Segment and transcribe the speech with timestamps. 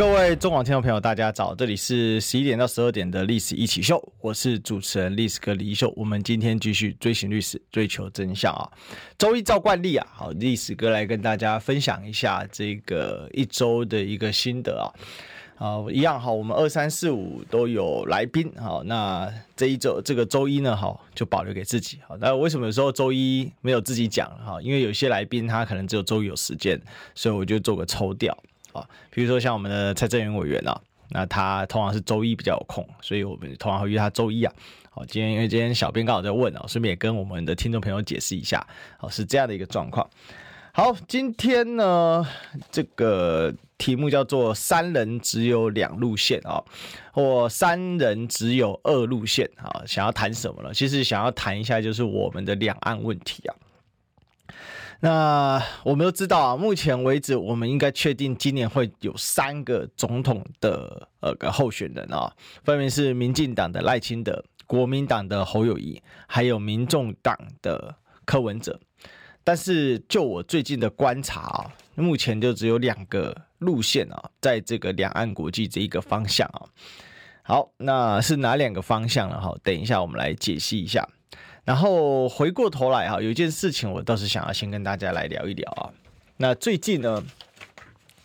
[0.00, 5.92] 各位中广听众朋友，大家早，这里是十一点到十二点的《历史一起秀》，我是主持人历史哥李义修。
[5.94, 8.64] 我们今天继续追寻历史，追求真相啊！
[9.18, 14.88] 周一照惯例啊，好，历史哥来跟大家分享一下这个一周的一个心得啊。
[15.56, 24.30] 好，一样好，我们二三四五都有来宾，好，那这一周这个周一呢，好，就保留给自己，好，那为什么有时候周一没有自己讲？
[24.38, 26.80] 哈，因为有些来宾他可能只有周一有时间，
[27.14, 28.34] 所以我就做个抽调，
[28.72, 34.52] 啊，比如说像我们的蔡正元委员啊，那他通常是周一比较有空，所以我们通常会约他周一啊，
[34.90, 38.66] 好，今天因为今天小编刚好在问啊，顺便也跟我们的听众朋友解释一下，
[38.98, 40.08] 好，是这样的一个状况。
[40.72, 42.24] 好，今天呢，
[42.70, 46.62] 这个题目叫做“三人只有两路线”啊，
[47.10, 50.72] 或“三人只有二路线”啊，想要谈什么呢？
[50.72, 53.54] 其实想要谈一下，就是我们的两岸问题啊。
[55.02, 62.30] 那我们都知道啊，目前为止，我们应该确定今年会有三个总统的呃个候选人啊，
[62.64, 67.94] 分别是民进党的赖清德、国民党的侯友谊，还有民众党的
[68.26, 68.78] 柯文哲。
[69.42, 76.68] 但是就我最近的观察啊，目前就只有两个路线啊，在这个两岸国际这一个方向啊。
[77.42, 79.40] 好，那是哪两个方向呢？
[79.40, 81.08] 哈，等一下我们来解析一下。
[81.70, 85.86] 然后回过头来哈，有一件事情我倒是想要先跟大家来聊一聊啊。
[86.36, 87.22] 那最近呢，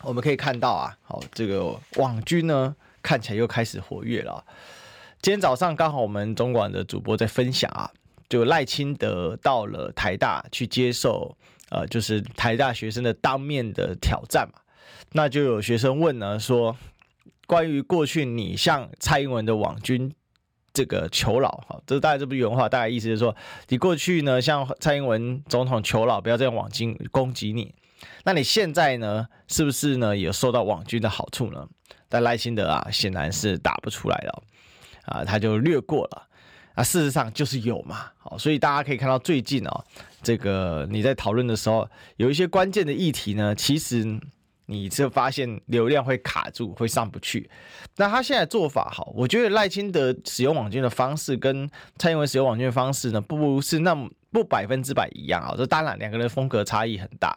[0.02, 4.44] 我们可以看到啊，好，这个网军呢看起来又开始活跃了。
[5.22, 7.88] 今天早上刚好我们中广的主播在分享啊。
[8.28, 11.36] 就赖清德到了台大去接受，
[11.70, 14.58] 呃，就是台大学生的当面的挑战嘛。
[15.12, 16.76] 那就有学生问呢，说
[17.46, 20.12] 关于过去你向蔡英文的网军
[20.76, 23.34] 这个求饶，哈，这大概这不原话，大概意思是说，
[23.68, 27.74] 你过去呢向蔡英文总统求饶，不要再用网军攻击你。
[28.24, 31.66] 那你现在呢，是不是呢有受到网军的好处呢？
[32.10, 34.42] 但赖清德啊，显然是打不出来了，
[35.06, 36.28] 啊，他就略过了。
[36.74, 39.82] 啊，事实上就是有嘛，好，所以大家可以看到最近哦，
[40.22, 41.88] 这个你在讨论的时候，
[42.18, 44.04] 有一些关键的议题呢，其实
[44.66, 47.48] 你就发现流量会卡住，会上不去。
[47.96, 51.68] 那他现在做法好，我觉得赖清德使用网军的方式跟
[51.98, 55.54] 蔡英文使用网军的方式呢，不是那么不百分之百一样啊。
[55.56, 57.36] 这当然两个人风格差异很大。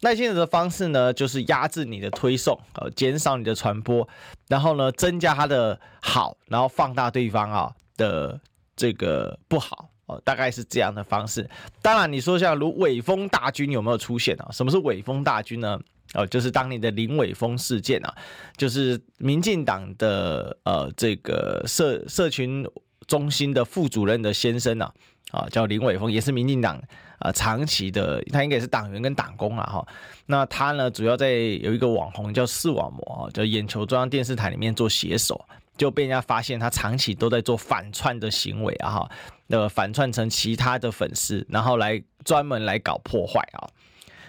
[0.00, 4.06] 赖清德的方式呢，就是压制你的推送，呃，减少你的传播，
[4.48, 8.40] 然后呢，增加他的好，然后放大对方啊的。
[8.78, 11.48] 这个不好哦，大概是这样的方式。
[11.80, 14.50] 当然，你说像如伟丰大军有没有出现啊？
[14.52, 15.80] 什么是伟丰大军呢？
[16.16, 18.12] 哦，就是当年的林伟峰事件啊，
[18.56, 22.66] 就是民进党的呃这个社社群
[23.06, 24.92] 中心的副主任的先生啊，
[25.30, 26.82] 啊叫林伟峰，也是民进党
[27.18, 29.86] 啊长期的，他应该是党员跟党工啊哈。
[30.26, 35.44] 那他呢，主要在有一个网红叫视网膜啊，叫眼球中央电视台里面做写手。
[35.76, 39.10] 就被人家发现他长期都在做反串的行为啊哈，
[39.46, 43.68] 那反串成其他的粉丝，然后来专门来搞破坏啊。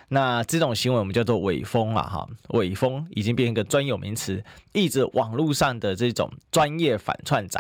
[0.10, 7.60] 那这种行为我们叫做伪疯啊哈，伪疯已经变成一个专有名词，意指网络上的这种专业反串仔。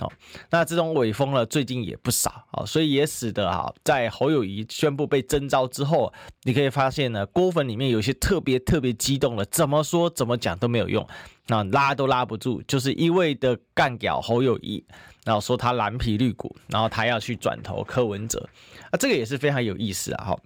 [0.00, 0.12] 哦，
[0.50, 11.06] 那这种伪疯呢，最近也不少啊，所以也使得哈，在侯友谊宣布被征召之后，你可以发现呢，郭粉里面有些特别特别激动了，怎么说怎么讲都没有用，
[11.46, 14.84] 那拉都拉不住，就是一味的干掉侯友谊，
[15.24, 18.46] 然后说他蓝皮绿骨，然后他要去转投柯文哲，
[18.90, 20.38] 啊，这个也是非常有意思啊，哈。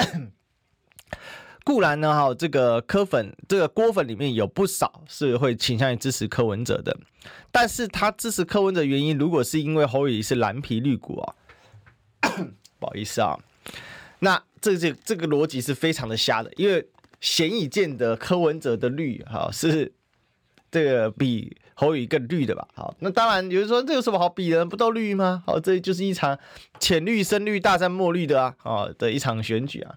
[1.64, 6.96] 固然呢，哈，这个柯粉、这个郭粉里面有不少是会倾向于支持柯文哲的，
[7.52, 11.34] 但是他支持柯文哲原因，如果是因为侯友宜是蓝皮绿骨啊，
[12.80, 13.38] 不好意思啊，
[14.20, 16.88] 那这这这个逻辑是非常的瞎的，因为
[17.20, 19.92] 显已见的柯文哲的绿哈是
[20.70, 22.68] 这个比侯友宜更绿的吧？
[22.74, 24.66] 好，那当然有人说这有什么好比的？
[24.66, 25.42] 不都绿吗？
[25.46, 26.38] 好，这就是一场
[26.78, 29.94] 浅绿深绿大战墨绿的啊，啊的一场选举啊。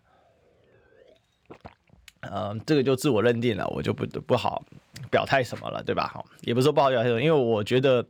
[2.22, 4.64] 嗯，这个就自我认定了，我就不不好
[5.12, 6.08] 表态什么了，对吧？
[6.08, 8.06] 好，也不是说不好表态，因为我觉得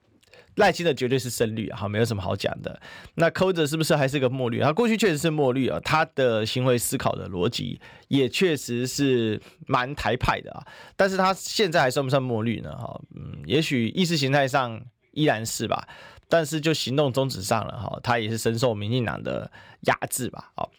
[0.55, 2.79] 赖清德绝对是深绿啊，好，没有什么好讲的。
[3.15, 4.59] 那柯文哲是不是还是个墨绿？
[4.59, 10.65] 他过去确实是墨绿啊，他的行为思考的逻辑也确实是蛮台派的啊，
[10.95, 12.75] 但是他现在还算不算墨绿呢？
[12.77, 15.87] 哈，嗯，也许意识形态上依然是吧，
[16.27, 19.51] 但是就行动宗旨上了哈，他也是深受民进党的
[19.81, 20.71] 压制吧，好。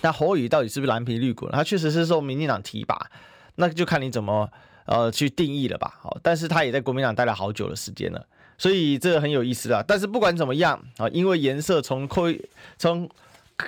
[0.00, 1.48] 那侯宇到底是不是蓝皮绿骨？
[1.50, 3.08] 他确实是受民进党提拔，
[3.54, 4.50] 那就看你怎么
[4.86, 5.98] 呃去定义了吧。
[6.02, 8.26] 好，但是他也在国民党待了好久的时间了，
[8.58, 9.82] 所以这个很有意思啊。
[9.86, 12.34] 但是不管怎么样啊，因为颜色从柯
[12.76, 13.08] 从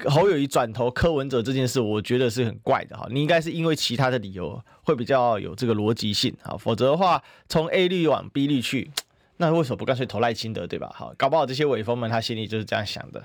[0.09, 3.07] 侯友谊转投柯文哲这件事，我觉得是很怪的哈。
[3.11, 8.91] 你应该是因为其他的理由会比较有这个逻辑性啊，否则的话从 A 绿往 B 绿去，
[9.37, 10.93] 那为什么不干脆投赖清德对吧？
[10.95, 13.25] 好，搞不好这些伪风们他心里就是这样想的。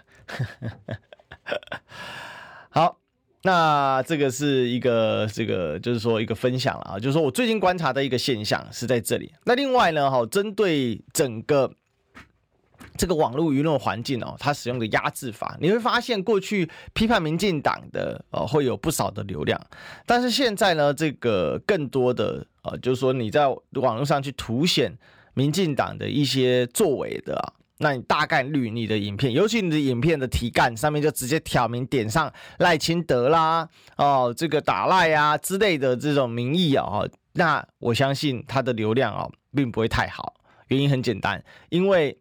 [2.69, 3.00] 好。
[3.43, 9.33] 那这个是一个这个就是说一个分享了啊，就是说我最近观察的一个现象是在这里。
[9.45, 11.73] 那另外呢，哈，针对整个
[12.97, 19.59] 这个网络舆论环境哦，它使用的压制法，你会发现过去批判民进党的呃会有不少的流量，
[20.05, 24.95] 但是现在呢，这个更多的呃就是说你在网络上去凸显
[25.33, 27.53] 民进党的一些作为的啊。
[27.83, 33.67] 那你大概率你的影片，尤其你的影片的题干上面就直接挑明点上赖清德啦，
[33.97, 37.01] 哦，这个打赖啊之类的这种名义啊，
[37.33, 40.35] 那我相信他的流量哦并不会太好。
[40.67, 42.15] 原因很简单，因为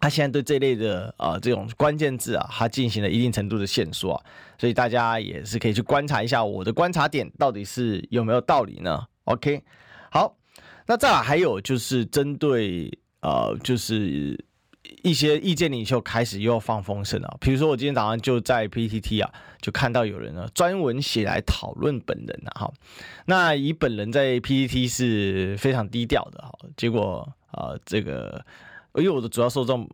[0.00, 4.24] 他现在对这类的呃这种关键字啊，他进行了一定程度的限缩啊，
[4.58, 9.64] 所以大家也是可以去观察一下我的观察点到底是有没有道理呢？OK，
[10.10, 10.36] 好，
[10.86, 12.92] 那再还有就是针对。
[13.20, 14.42] 呃，就是
[15.02, 17.36] 一些意见领袖开始又放风声了。
[17.40, 22.60] 比如说，我今天早上就在 PTT 啊，就看到有人呢专门写来讨论本人啊。
[22.62, 22.72] 哈。
[23.26, 28.44] 那以本人在 PTT 是非常低调的哈，结果啊、这个
[28.94, 29.88] 因为我的主要受众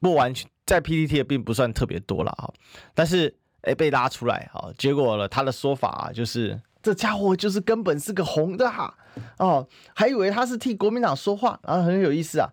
[0.00, 2.52] 不完全在 PTT 也并不算特别多了哈，
[2.94, 6.60] 但是哎被拉出来哈，结果了他的说法啊，就是。
[6.80, 8.96] 这家伙就是根本是个红的哈，
[9.38, 12.48] 哦，还以为他是替国民党说话，然后很有意思啊。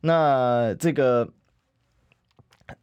[0.00, 1.28] 那这个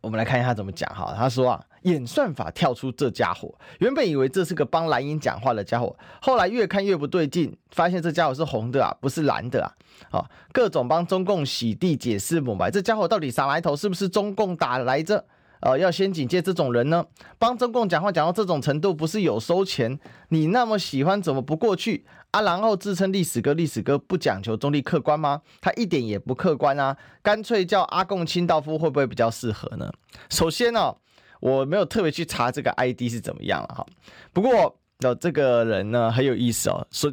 [0.01, 1.13] 我们来看一下他怎么讲哈。
[1.15, 9.71] 他说啊，演算法跳出这家伙，原本以为这是个帮蓝营讲话的家伙，后来越看越不对劲，发现这家伙是红的啊，不是蓝的啊。
[10.11, 13.75] 哦，各种帮中共洗地解释抹白，这家伙到底啥来头？
[13.75, 15.23] 是不是中共打来着？
[15.61, 17.05] 呃，要先警戒这种人呢，
[17.37, 19.99] 帮中共讲话讲到这种程度，不是有收钱？
[20.29, 22.41] 你那么喜欢，怎么不过去啊？
[22.41, 25.41] 然后自称历史哥，历史哥不讲求中立客观吗？
[25.61, 26.97] 他一点也不客观啊！
[27.21, 29.91] 干脆叫阿共清道夫会不会比较适合呢？
[30.29, 30.95] 首先呢、
[31.39, 33.85] 我没有特别去查这个 ID 是怎么样了哈。
[34.33, 37.11] 不过呃，这个人呢很有意思哦，说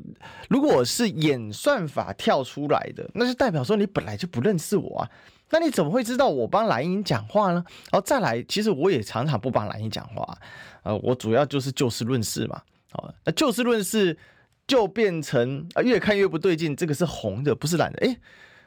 [0.50, 5.10] 如果是演算法跳出来的，那就代表说你本来就不认识我啊。
[5.50, 7.64] 那你怎么会知道我帮蓝营讲话呢？
[7.90, 10.36] 然后再来，其实我也常常不帮蓝营讲话，
[10.82, 12.60] 呃，我主要就是就事论事嘛。
[12.92, 14.14] 哦，那就事论事
[14.68, 17.98] 就变成啊，越看越不对劲，这个是红的，不是蓝的。
[18.06, 18.16] 诶，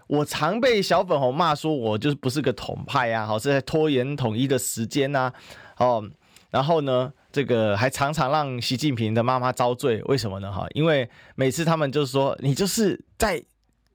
[0.07, 5.31] 我常被小粉红骂说我就是不是个统派呀，好，是在拖延统一的时间呐，
[5.77, 6.03] 哦，
[6.49, 10.51] 然后呢，这个还常常让习近平的妈妈遭罪，为什么呢？
[10.51, 13.41] 哈，因为每次他们就是说你就是在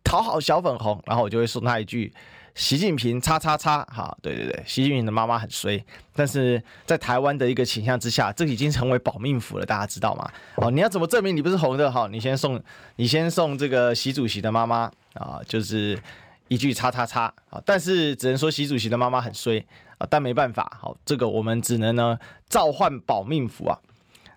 [0.05, 2.15] 讨好小粉红，然后我就会送他一句。
[2.57, 10.27] 习近平叉叉叉，哈，对对对，习近平的妈妈很衰，但是在台湾的一个倾向之下，这已经成为保命符了，大家知道吗？
[10.55, 11.93] 哦，你要怎么证明你不是红的？
[11.93, 12.59] 哈，你先送，
[12.97, 16.01] 你先送这个习主席的妈妈啊，就是
[16.49, 19.63] 一句叉叉叉啊，但是只能说习主席的妈妈很衰
[19.99, 22.19] 啊，但没办法，好，这个我们只能呢
[22.49, 23.79] 召唤保命符啊，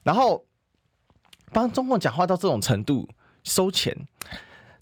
[0.04, 0.44] 然后
[1.54, 3.08] 帮中共讲话到这种程度
[3.46, 3.96] 收钱。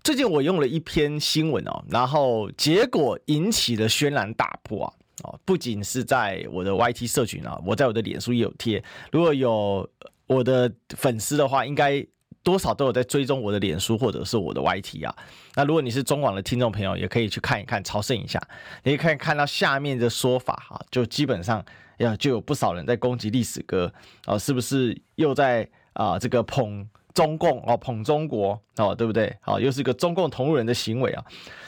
[0.03, 4.93] 最近我用了一篇新闻哦，然后结果引起了轩然大波啊！
[5.23, 8.81] 哦，不仅是在我的 YT 社群啊，我在我的脸书也有贴。
[9.11, 9.89] 如果有
[10.27, 12.05] 我的粉丝的话，应该
[12.41, 15.13] 多少都有在追踪我的脸书或者是我的 YT 啊。
[15.55, 18.41] 那如果你是中网的听众朋友，也可以去看一看，朝圣一下，
[18.83, 21.65] 你可以看到下面的说法哈，就基本上
[21.97, 23.91] 呀，就有不少人在攻击历史哥
[24.25, 26.87] 啊，是不是又在啊这个捧？
[27.17, 29.35] 中共哦，捧中国哦，对不对？
[29.41, 31.25] 好，又是一个中共同路人的行为啊。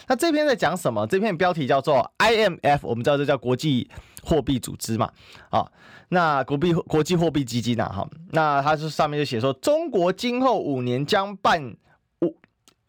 [0.08, 1.08] 那这篇在讲什么？
[1.08, 3.90] 这篇标题叫做 IMF，我们知道这叫国际
[4.22, 5.12] 货币组织嘛。
[5.50, 5.68] 啊，
[6.10, 11.76] 那国币国际货币基金呐，哈，那它是上面就写说，中国今后五年将办
[12.22, 12.38] 五，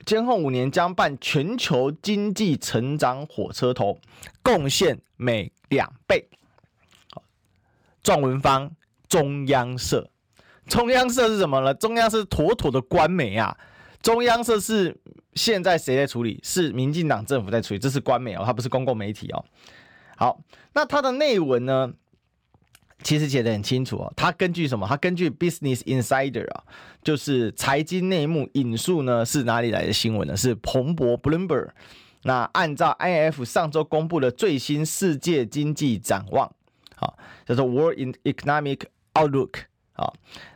[0.05, 3.99] 今后五年将办全球经济成长火车头，
[4.43, 6.29] 贡献每两倍。
[7.15, 7.23] 好，
[8.05, 8.71] 撰文方
[9.09, 10.11] 中央社。
[10.67, 11.75] 中央社是什么呢？
[11.75, 13.57] 中央社是妥妥的官媒啊！
[14.03, 14.97] 中央社是
[15.35, 16.39] 现在谁在处理？
[16.45, 19.45] 是民进党政府在处理，这是官媒哦，它不是公共媒体哦。
[20.17, 20.41] 好，
[20.75, 21.93] 那它的内文呢，
[23.03, 24.13] 其实写得很清楚哦。
[24.15, 24.87] 它根据什么？
[24.87, 26.63] 它根据 Business Insider 啊，
[27.03, 30.37] 就是财经内幕引述呢，是哪里来的新闻呢？
[30.37, 31.71] 是彭博 Bloomberg。
[32.23, 36.53] 那按照 I F 上周公布的最新世界经济展望，
[36.95, 38.83] 好，叫做 World in Economic。
[39.13, 39.63] Outlook
[39.95, 40.13] 啊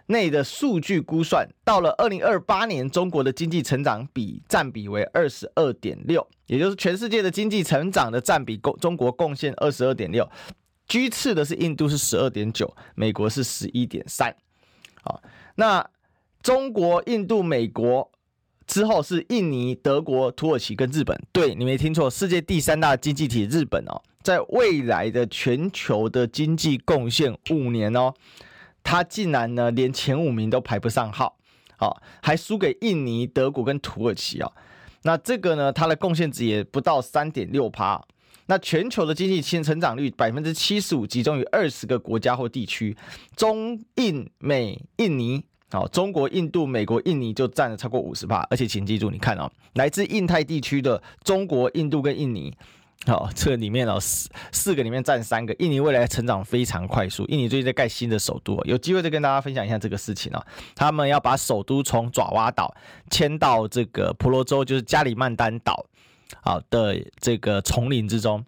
[0.07, 10.29] 内的数据估算，到了二零二八年，中国的经济成长比占比为二十二点六，也就是全世界的经济成长的占比，共中国贡献二十二点六，
[10.87, 14.35] 居次的是印度是十二点九，美国是十一点三。
[15.03, 15.23] 好，
[15.55, 15.89] 那
[16.43, 18.11] 中国、印度、美国
[18.67, 21.19] 之后是印尼、德国、土耳其跟日本。
[21.33, 28.13] 对，你没听错，世界第三大经济体日本哦，在未来的全球的经济贡献五年哦。
[28.85, 31.37] 他竟然呢，连前五名都排不上号，
[31.77, 34.53] 好，还输给印尼、德国跟土耳其啊。
[35.03, 38.01] 那这个呢，它的贡献值也不到三点六趴。
[38.47, 42.95] 那全球的经济新成长率百分之七十五集中于二十个国家或地区，
[43.35, 48.47] 中印美印尼，好，中国、印度、美国、印尼就占了超过五十趴。
[48.51, 52.55] 而且请记住，你看哦，来自印太地区的中国、印度跟印尼。
[53.07, 55.55] 好，这里面哦，四四个里面占三个。
[55.59, 60.43] 印尼未来成长非常快速，印尼最近在盖新的首都，有机会再跟大家分享一下这个事情哦。
[60.75, 62.75] 他们要把首都从爪哇岛
[63.11, 65.85] 迁到这个婆罗洲，就是加里曼丹岛，
[66.41, 68.43] 好的这个丛林之中。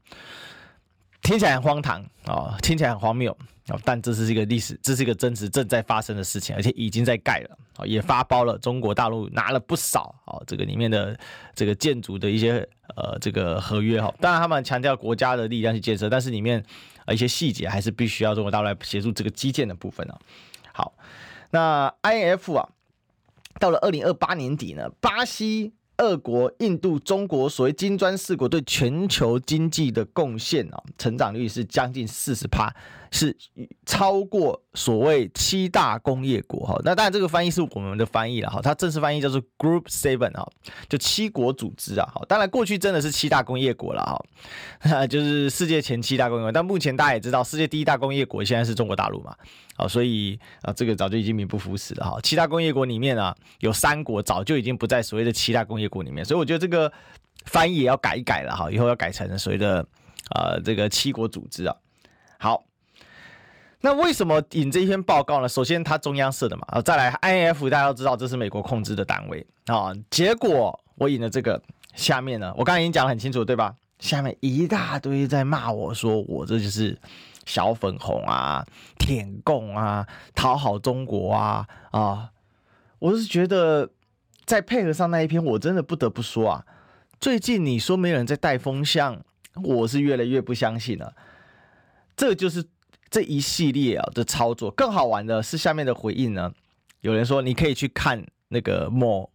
[1.22, 3.36] 听起来很荒唐哦，听起来很荒谬
[3.68, 8.56] 哦，但这是一个历史，这是一个真实正在发生的事情，而且已经在盖了哦，也发包了。
[8.58, 11.18] 中国大陆拿了不少啊，这个里面的
[11.52, 14.14] 这个建筑的一些呃这个合约哈。
[14.20, 16.64] 当然他们强调国家的力量去建设，但是里面
[17.06, 20.18] 啊一些细节还是必须要中国大陆来协助这个基建的部分啊。
[20.72, 20.92] 好，
[21.50, 22.68] 那 I F 啊，
[23.58, 25.72] 到了二零二八年底呢，巴西。
[25.98, 32.70] 俄国、印度、中国，所谓金砖四国对全球经济的贡献啊，成长率是将近四十趴，
[33.10, 33.34] 是
[33.86, 36.78] 超过所谓七大工业国哈。
[36.84, 40.46] 那当然，这个翻译是我们的翻译了哈，它正式翻译叫做 Group Seven 啊，
[40.88, 42.06] 就七国组织啊。
[42.12, 44.22] 好，当然过去真的是七大工业国了
[44.80, 46.52] 哈， 就是世界前七大工业国。
[46.52, 49.34] 但目前大家也知道，世界第一大工业国现在是中国大陆嘛。
[49.76, 52.18] 好，所以啊，这个早就已经名不副实了哈。
[52.22, 56.90] 七大工业国里面啊，有三国早就已经不在所谓的七大工业国里面，所以我觉得这个
[57.44, 58.70] 翻译也要改一改了哈。
[58.70, 59.86] 以后要改成所谓的
[60.34, 61.76] 呃这个七国组织啊。
[62.38, 62.64] 好，
[63.82, 65.48] 那为什么引这一篇报告呢？
[65.48, 69.92] 首先，它中央设的嘛，啊，再来 I F 大家都知道这是美国控制的单位啊。
[70.08, 71.62] 结果我引的这个
[71.94, 73.74] 下面呢，我刚才已经讲得很清楚，对吧？
[73.98, 76.98] 下面一大堆在骂我说我这就是。
[77.46, 78.66] 小粉红啊，
[78.98, 82.32] 舔共啊，讨好中国啊啊！
[82.98, 83.90] 我是觉得，
[84.44, 86.66] 再配合上那一篇，我真的不得不说啊，
[87.20, 89.22] 最近你说没有人在带风向，
[89.62, 91.14] 我是越来越不相信了。
[92.16, 92.64] 这就是
[93.08, 94.70] 这一系列啊的操作。
[94.72, 96.52] 更好玩的是下面的回应呢，
[97.00, 99.30] 有人说你可以去看那个某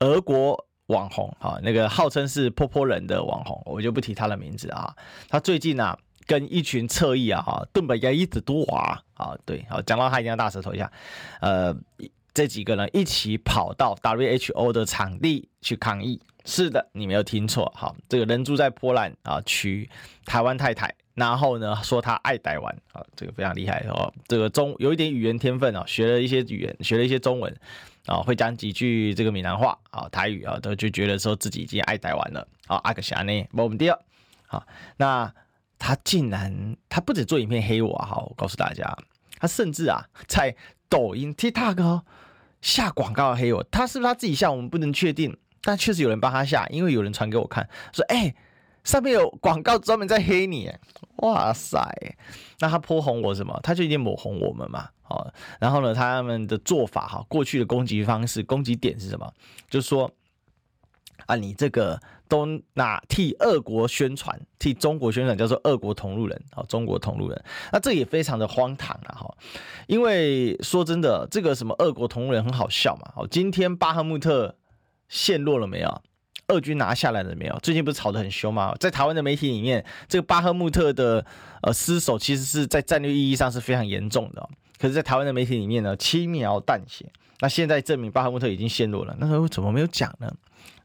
[0.00, 4.94] 俄国网红啊，那个号称是泼泼人的网红，我就不提他的名字啊。
[5.30, 5.98] 他最近啊。
[6.26, 10.90] 跟一群侧翼啊，哈，顿巴亚伊子多华啊，对，好，讲到他一定要大舌头一下，
[11.40, 11.76] 呃，
[12.32, 16.20] 这几个人一起跑到 WHO 的场地去抗议。
[16.46, 19.88] 是的，你没有听错，好，这个人住在波兰啊，娶
[20.26, 27.50] 台湾太太，然后呢说他爱台湾，啊，这个非常厉害哦，这个中有一点语言天分啊，学了一些语言，学了一些中文
[28.04, 33.98] 啊，会讲几句这个闽南话啊，台语啊，都就觉得说自己已经爱台湾了，啊，阿克夏呢，我们第二，
[34.46, 34.66] 好，
[34.98, 35.32] 那。
[35.86, 38.06] 他竟然，他不止做影片黑我啊！
[38.06, 38.96] 好，我告诉大家，
[39.38, 40.56] 他甚至啊，在
[40.88, 42.00] 抖音 TikTok
[42.62, 43.62] 下广告黑我。
[43.64, 44.50] 他是不是他自己下？
[44.50, 48.34] 我们不能确定，但确实有人帮他下，因为有人传给我看，说：“哎、
[48.82, 50.72] 上面有广告专门在黑你。”
[51.20, 51.78] 哇塞！
[52.60, 53.60] 那他泼红我什么？
[53.62, 54.88] 他就一定抹红我们嘛？
[55.02, 59.30] 好，然后呢，他们的做法哈，过去的攻击方式、攻击点是什么？
[59.68, 60.10] 就是说。
[61.26, 69.34] 啊，你这个都拿替俄国宣传，替中国宣传，叫做俄国同路人，好，中国同路人，那这也非常的荒唐啊，哈，
[69.86, 74.56] 因为说真的，这个什么俄国同路人很好笑嘛，好，今天巴赫穆特
[75.08, 76.02] 陷落了没有？
[76.48, 77.58] 俄军拿下来了没有？
[77.62, 78.74] 最近不是吵得很凶吗？
[78.78, 81.24] 在台湾的媒体里面，这个巴赫穆特的
[81.62, 84.46] 呃失守，其实是在战略意义上是非常严重的，
[84.78, 87.10] 可是，在台湾的媒体里面呢，轻描淡写。
[87.40, 90.30] 那现在证明巴赫穆特已经陷落了，那时候怎么没有讲呢？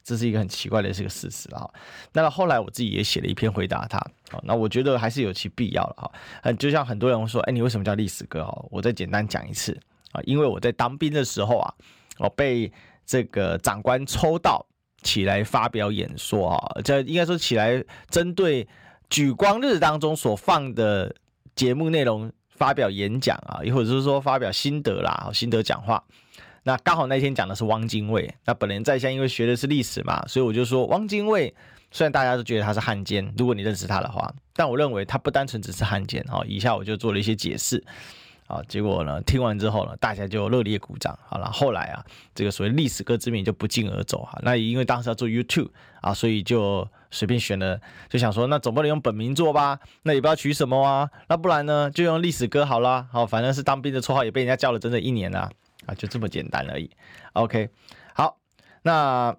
[0.10, 1.72] 这是一个很奇怪的这个事实了哈。
[2.14, 4.04] 那后来我自己也写了一篇回答他，
[4.42, 6.52] 那我觉得还是有其必要了哈。
[6.54, 8.66] 就像很多人说，哎，你为什么叫历史哥哈？
[8.72, 9.80] 我再简单讲一次
[10.12, 11.72] 啊，因为我在当兵的时候啊，
[12.18, 12.72] 我被
[13.06, 14.66] 这个长官抽到
[15.04, 18.68] 起来发表演说啊，这应该说起来针对
[19.12, 21.16] 举光日当中所放的
[21.54, 26.04] 节目内容发表演讲啊，或者是说发表心得啦，心得讲话。
[26.70, 31.52] 那刚好那天讲的是汪精卫，那本人在下，因为学的是历史嘛，所以我就说汪精卫
[31.90, 36.44] 虽然大家都觉得他是汉奸，如果你认识他的话，但我认为他不单纯只是汉奸哈。
[36.46, 37.84] 以下我就做了一些解释
[38.46, 41.18] 啊，结果呢，听完之后呢，大家就热烈鼓掌。
[41.28, 44.38] 好了，后来啊，这个所谓历史歌之名就不胫而走哈。
[44.44, 45.70] 那因为当时要做 YouTube
[46.02, 49.80] 啊，所以就随便选了，就想说，那总不能用本名做吧？
[50.04, 51.10] 那也不知道取什么啊？
[51.30, 53.08] 那不然呢，就用历史歌好了。
[53.12, 55.50] 好，反正是当兵的绰号也被人家叫了整整一年了
[55.90, 56.90] 啊，就这么简单而已。
[57.34, 57.70] OK，
[58.14, 58.38] 好，
[58.84, 59.36] 那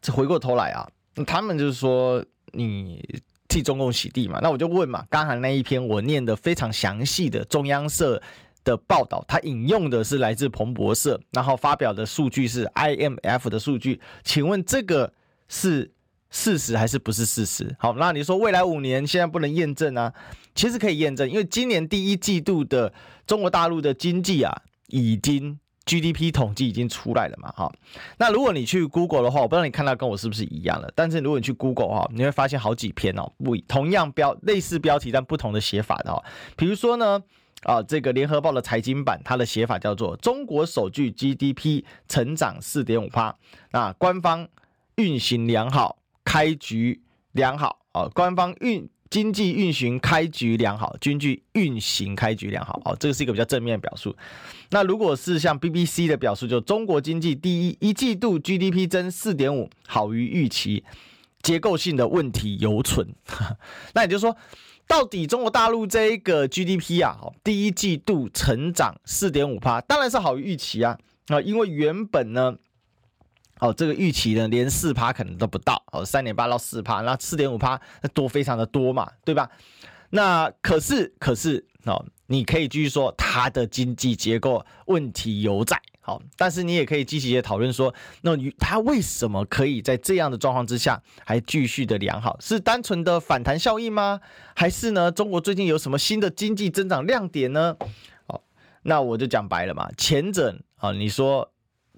[0.00, 0.86] 这回过头来啊，
[1.26, 3.22] 他们就是说你。
[3.48, 8.18] 替中共洗地嘛，那我就问嘛，刚才那一篇我念的非常详细的中央社
[8.64, 15.12] 的报道，它引用的是来自彭博社，然后发表的数据是 IMF 的数据，请问这个
[15.48, 15.92] 是
[16.30, 17.76] 事实还是不是事实？
[17.78, 20.10] 好，那你说未来五年现在不能验证啊？
[20.54, 22.90] 其实可以验证，因为今年第一季度的
[23.26, 25.58] 中国大陆的经济啊，已经。
[25.84, 27.50] GDP 统计已经出来了嘛？
[27.56, 27.72] 哈，
[28.16, 30.90] 那如果你去 Google 的话，我不知道你看到跟我是不是一样的。
[30.94, 36.22] 但是如果你去 Google 哈，你会发现好几篇哦，不同样标类似标题但不同的写法的哈。
[36.56, 37.20] 比如说呢，
[37.64, 43.34] 啊，这个联合报的财经版，它的写法叫做“中国首季 GDP 成长四点五趴”，
[43.72, 44.48] 那官方
[44.94, 48.88] 运行良好，开局良好啊，官方运。
[49.10, 54.16] 经济运行开局良好，经济运行开局良好，哦，这个是一个比较正面的表述。
[54.72, 60.82] 那如果是像 BBC 的表述，就中国经济第一一季度 GDP 增四点五，好于预期，
[61.42, 63.06] 结构性的问题犹存。
[63.94, 64.36] 那也就是说，
[64.86, 70.98] 到底中国大陆这一个 GDP 啊，第一季度成长四点五趴，当然是好于预期啊，
[71.28, 72.56] 啊，因为原本呢。
[73.60, 79.48] 哦，这个预期呢，连四趴可能都不到，哦，三点八到四趴，那四点五趴，那多非常的多嘛，对吧？
[80.10, 92.36] 那可是，可是，哦，你可以继续说它的经济结构问题犹在，好，但是你也可以积极的讨论说，那它为什么可以在这样的状况之下还继续的良好？
[92.40, 94.20] 是单纯的反弹效应吗？
[94.56, 97.76] 还是呢，中国最近有什么新的经济增长亮点呢？
[98.26, 98.42] 好，
[98.84, 101.50] 那我就讲白了嘛，前者啊，你说。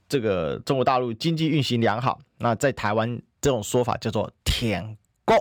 [0.06, 5.34] 这个中国大陆经济运行良好，那在台湾这种说法叫做“舔共”。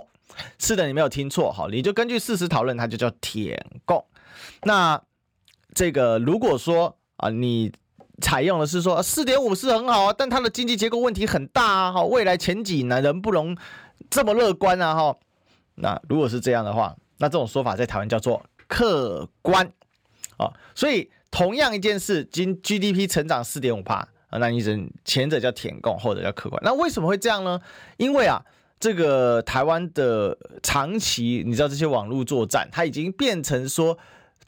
[0.58, 4.02] 是的，你没有听错，好，你就根据事实讨论，它就叫“舔共”。
[4.62, 5.00] 那
[5.74, 7.72] 这个如果说啊，你
[8.20, 13.56] 采用的是说四点五是很好啊，但它的经济结构问题很大啊，哈，未来前景呢，能不能
[14.10, 15.16] 这么乐观啊，哈？
[15.76, 19.70] 那如果是这样的话，那这种说法在台湾叫做客观
[20.36, 20.52] 啊。
[20.74, 24.06] 所以同样一件事，经 GDP 成长四点五趴。
[24.36, 26.60] 那你只前者叫舔共，后者叫客观。
[26.64, 27.60] 那为什么会这样呢？
[27.98, 28.44] 因为啊，
[28.80, 33.96] 这个台湾的长期，你知道这些网络作战，它已经变成说，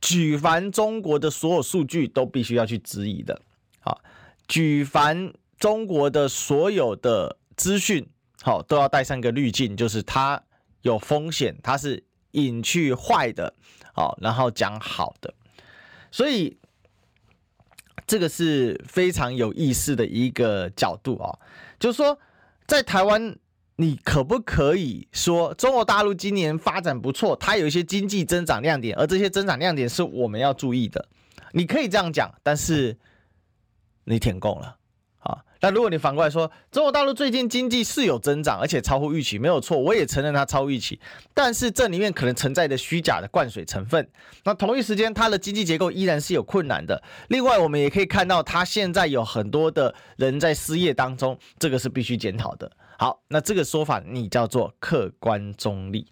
[0.00, 3.40] 举凡中国的所有数据都必须要去质疑的。
[3.80, 4.00] 好，
[4.48, 8.06] 举凡中国的所有的资讯，
[8.42, 10.42] 好，都要带上一个滤镜，就是它
[10.82, 13.54] 有风险，它是隐去坏的，
[13.92, 15.35] 好，然后讲好的，
[16.11, 16.59] 所以。
[18.06, 21.37] 这个是非常有意思的一个角度啊，
[21.80, 22.16] 就是说，
[22.64, 23.37] 在台湾，
[23.78, 31.06] 你可不可以说中国大陆今年发展不错，它有一些经济增长亮点，而这些增长亮点是我们要注意的。
[31.52, 32.96] 你可以这样讲，但是
[34.04, 34.76] 你舔共了
[35.18, 35.38] 啊。
[35.60, 40.98] 那如果你反过来说，中国大陆最近经济是有增长，而且超乎预期，没有错，我也承认它超预期。
[41.34, 44.08] 但是这里面可能存在的虚假的灌水成分。
[44.44, 47.02] 那同一时间，它的经济结构依然是有困难的。
[47.28, 52.70] 另外，我们也可以看到，它现在有很多的人在失业当中，这个是必须检讨的。
[52.98, 56.06] 好，那这个说法你叫做客观中立。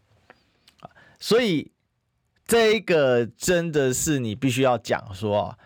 [1.19, 1.71] 所以
[2.47, 5.59] 这个真的是你必须要讲说。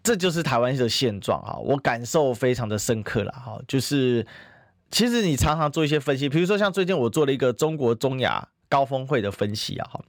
[0.00, 3.60] 这就是台湾的现状啊，我感受非常的深刻了哈。
[3.68, 4.26] 就是
[4.90, 10.00] 其实你常常做一些分析，比如说像最近我做了一个中国中亚高峰会的分析啊哈。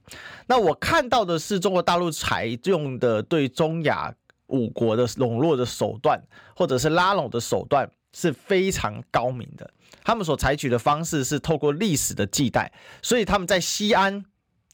[0.46, 4.14] 那我看到的是中国大陆采用的对中亚
[4.46, 6.22] 五国的笼络的手段，
[6.56, 9.70] 或者是拉拢的手段是非常高明的。
[10.04, 14.24] 他们所采取的方式是透过历史的记载，所以他们在西安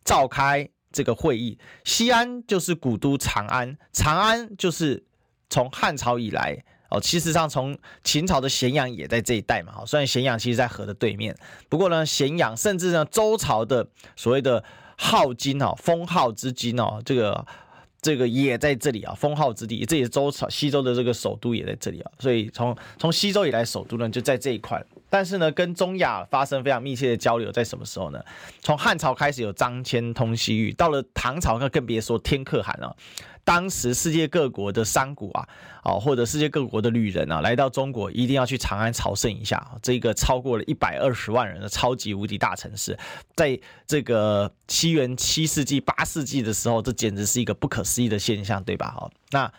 [0.05, 5.05] 召开这个会议，西安就是古都长安，长安就是。
[5.49, 11.33] 从汉朝以来，哦，其实上从秦朝的咸阳也在这一带嘛，哈，虽然咸阳其实在河的对面，
[11.69, 14.65] 不过呢，咸阳甚至呢，周朝的所谓的
[14.99, 17.47] 镐京哦，封号之京哦，这个
[18.07, 24.81] 这个也在这里啊，封号之地，这也是周朝西周的这个首都也在这里啊，所以从从西周以来，首都呢就在这一块。
[25.09, 28.23] 但是呢，跟中亚发生非常密切的交流，在什么时候呢？
[28.61, 32.97] 从汉朝开始有张骞通西域，到了唐朝那更别说天可汗了。
[33.45, 35.49] 当时世界各国的商贾啊，
[35.85, 39.65] 哦，或者世界各国的旅人啊，来到中国一定要去长安朝圣一下。
[39.81, 42.99] 这个超过了一百二十万人的超级无敌大城市，
[43.37, 48.91] 在这个西元七世纪、八世纪的时候，这简直是一个不可思议的现象，对吧？
[48.91, 49.53] 好，那。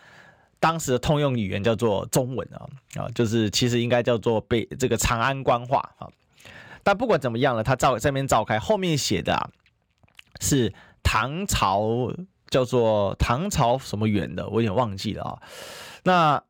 [0.60, 2.66] 当时的通用语言叫做中文啊
[3.00, 6.08] 啊，就是其实应该叫做被这个长安官话啊。
[6.82, 9.50] 但不管怎么样了，他照这边照开，后面写的啊
[10.40, 12.12] 是唐朝
[12.48, 15.42] 叫做唐朝什么元的，我有点忘记了啊。
[16.04, 16.42] 那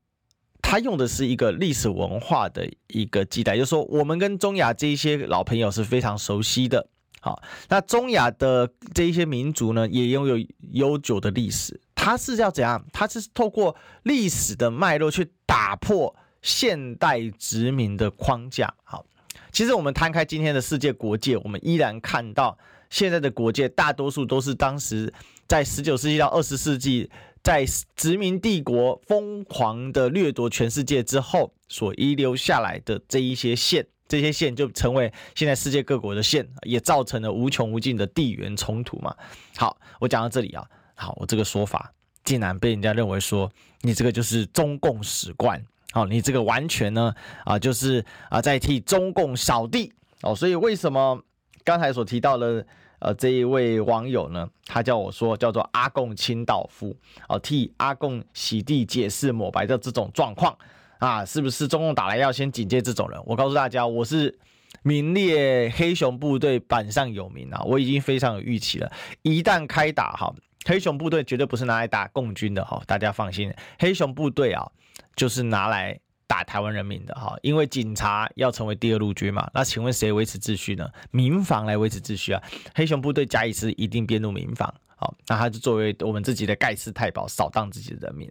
[0.63, 6.89] 他用的是一个历史文化的一个记载，就是说我们跟中亚这一些老朋友是非常熟悉的。
[7.21, 11.81] 好，那中亚的这一些民族呢，也拥有悠久的历史。
[12.01, 12.83] 它是要怎样？
[12.93, 18.73] 它是透过历史的脉络去打破现代殖民的框架。
[18.85, 19.05] 好，
[19.53, 22.57] 其实我们摊开今天的世界国界，我们依然看到
[22.89, 25.13] 现在的国界大多数都是当时
[25.49, 27.11] 在十九世纪到二十世纪，
[27.43, 39.15] 在殖民帝国疯狂的掠夺全世界之后所遗留下来的这一些线，这些线就成为现在世界各国的线，也造成了无穷无尽的地缘冲突嘛。
[39.57, 40.65] 好，我讲到这里啊。
[41.01, 41.93] 好，我这个说法
[42.25, 43.49] 竟然被人家认为说
[43.83, 51.23] 你这个就是中共史观，好，你这个完全呢啊就是啊在替中共扫地哦，所以为什么
[51.63, 52.67] 刚才所提到的
[52.99, 56.95] 呃这一位网友呢，他叫我说叫做阿共清道夫
[57.29, 60.59] 哦，替阿共洗地解释抹白的这种状况
[60.99, 63.23] 啊，是不是中共打来要先警戒这种人？
[63.25, 64.37] 我告诉大家，我是
[64.83, 68.91] 名列黑熊部队榜上有名啊，我已经非常有预期了，
[69.23, 70.35] 一旦开打哈。
[70.67, 73.53] 黑熊部队绝对不是拿来打共军的哈，大家放心。
[73.79, 74.71] 黑熊部队啊，
[75.17, 79.49] 就是拿来打台湾人民的哈，因为警察要成为第二陆军嘛。
[79.55, 80.87] 那请问谁维持秩序呢？
[81.11, 82.43] 民防来维持秩序啊。
[82.75, 88.31] 黑熊部队假以时一定编入民防，好，那他就作为我们自己的盖世太保，扫荡自己的人民。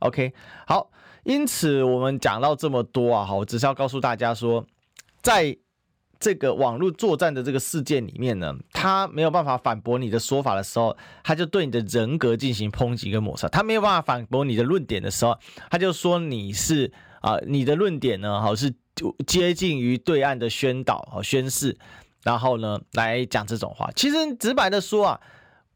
[0.00, 0.32] OK，
[0.66, 0.90] 好，
[1.22, 4.66] 因此我们讲到这么多啊，好，我只是要告诉大家说，
[5.22, 5.56] 在。
[6.22, 13.48] 这个网络作战的这个事件里面呢，他没有办法反驳你的说法的时候，他就对你的人格进行抨击跟抹杀。
[13.48, 15.36] 他没有办法反驳你的论点的时候，
[15.68, 18.72] 他就说你是啊、你的论点呢，好是
[19.26, 21.76] 接近于对岸的宣导和宣示，
[22.22, 23.90] 然后呢来讲这种话。
[23.96, 25.20] 其实直白的说啊，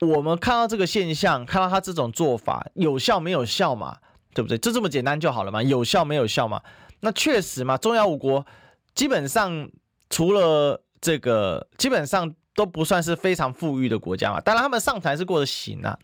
[0.00, 3.96] 我们看到这个现象，看到他这种做法有效没有效嘛？
[4.32, 4.56] 对不对？
[4.58, 5.60] 就这么简单就好了嘛？
[5.60, 6.62] 有效没有效嘛？
[7.00, 8.46] 那确实嘛，中亚五国
[8.94, 9.68] 基本上。
[10.08, 14.40] 除了这个，基本上都不算是非常富裕的国家嘛。
[14.40, 15.98] 当然，他们上台是过得行啊。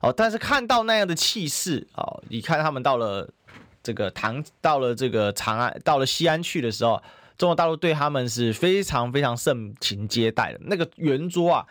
[0.00, 3.28] 哦，但是看到那样的气势，哦，你看他们到了
[3.82, 7.02] 这个唐，到了这个长安，到了西安去的时候，
[7.36, 10.60] 中国大陆对他们是非常非常盛情接待的。
[10.62, 11.66] 那个圆桌啊，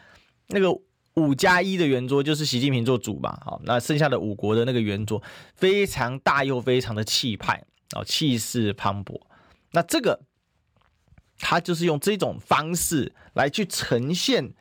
[0.47, 0.69] 那个
[1.13, 3.39] 五加一的圆桌就是习近平做主嘛。
[3.45, 5.21] 好，那剩下的五国的那个圆桌
[5.55, 7.63] 非常大又非常的气派，
[7.95, 9.21] 哦，气势磅礴。
[9.71, 10.19] 那这个。
[11.39, 14.51] 他就是用这种方式来去呈现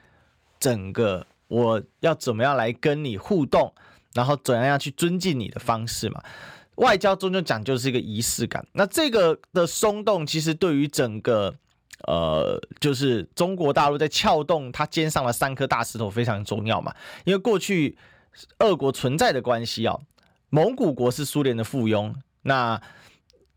[0.60, 3.72] 整个我要怎么样来跟你互动，
[4.12, 6.22] 然后怎样去尊敬你的方式嘛。
[6.76, 8.66] 外交终究讲究是一个仪式感。
[8.72, 11.54] 那这个的松动，其实对于整个
[12.06, 16.94] 呃，就是中国大陆在撬动他肩上的三颗大石头非常重要嘛。
[17.24, 17.96] 因为过去
[18.58, 19.98] 俄国存在的关系啊，
[20.50, 22.80] 蒙古国是苏联的附庸，那。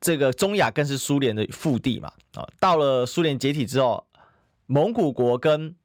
[0.02, 4.06] 这个中亚更是苏联的腹地嘛，啊，到了苏联解体之后，
[4.66, 5.76] 蒙古国跟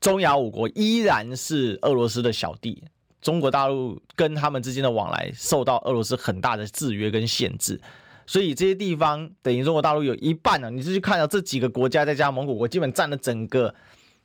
[0.00, 2.84] 中亚五国依然是俄罗斯的小弟，
[3.20, 7.80] 中国大陆跟他们之间的往来受到俄罗斯很大的制约跟限制，
[8.26, 13.74] 所以这些地方等于中国大陆有一半呢，你就去看到这几个国家再加上蒙古国，基本占了整个。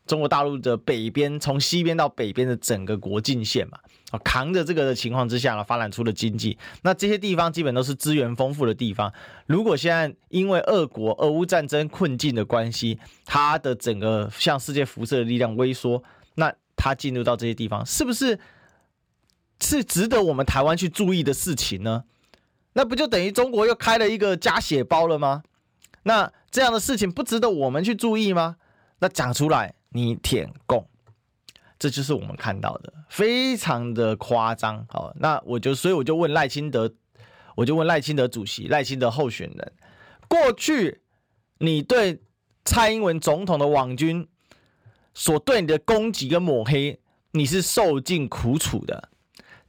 [0.06, 3.80] 中国大陆的北边，从西边到北边的整个国境线嘛，
[4.12, 6.58] 啊，扛着这个的情况之下呢，发展出了经济。
[6.82, 9.12] 那这些地方基本都是资源丰富的地方。
[9.46, 16.04] 如果现在因为俄国俄乌战争困境的关系，它的整个向世界辐射的力量微缩，
[16.36, 18.38] 那它进入到这些地方，是不是
[19.62, 22.04] 是值得我们台湾去注意的事情呢？
[22.74, 25.44] 那不就等于中国又开了一个加血包了吗？
[26.04, 28.58] 那这样的事情不值得我们去注意吗？
[29.00, 29.76] 那讲出来。
[29.93, 30.86] 你舔共，
[31.77, 34.86] 这就是我们看到的，非常的夸张。
[34.89, 36.91] 好，那我就所以我就问赖清德，
[37.56, 39.73] 我就问赖清德主席、赖清德候选人，
[40.27, 41.01] 过去
[41.60, 42.21] 你对
[42.65, 44.27] 蔡英文总统的网军
[45.13, 46.99] 所对你的攻击跟抹黑，
[47.32, 49.10] 你是受尽苦楚的。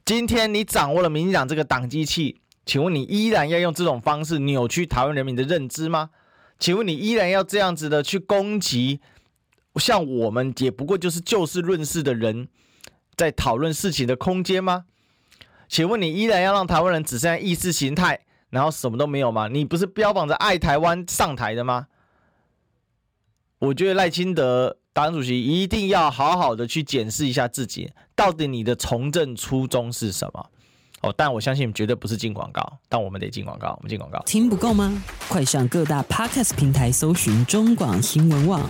[0.03, 6.09] 今天你掌握了民进党这个党机器，请问你依然要用这种方式扭曲台湾人民的认知吗？
[6.57, 9.01] 请问你依然要这样子的去攻击？
[9.79, 12.47] 像我们也不过就是就事论事的人，
[13.15, 14.85] 在讨论事情的空间吗？
[15.67, 19.47] 请问你依然要让台湾人只剩下意识形态，然后什么都没有吗？
[19.47, 21.87] 你不是标榜着爱台湾上台的吗？
[23.59, 30.49] 我觉得赖清德党主席一定要好好的去检视一下自己，到底你的从政初衷是什么？
[31.01, 34.19] 哦，但我相信绝对不是进广告，但我们得进广告，我们进广告。
[34.25, 35.03] 听不够吗？
[35.27, 38.69] 快上各大 Podcast 平台搜寻中广新闻网。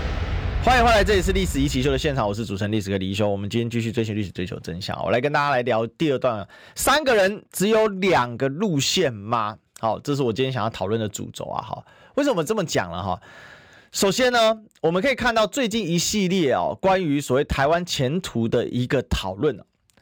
[0.63, 3.27] 欢迎回来，这里是历史一起秀的现场，我是主持人历史哥李修。
[3.27, 4.95] 我们今天继续追寻历史，追求真相。
[5.03, 9.57] 我来跟大家来聊第二段：三个人只有两个路线吗？
[9.79, 11.59] 好，这是我今天想要讨论的主轴啊。
[11.63, 13.19] 好，为什么这么讲了哈？
[13.91, 19.59] 首先呢，我们可以看到最近一系列哦，关于所谓台湾前途的一个讨论。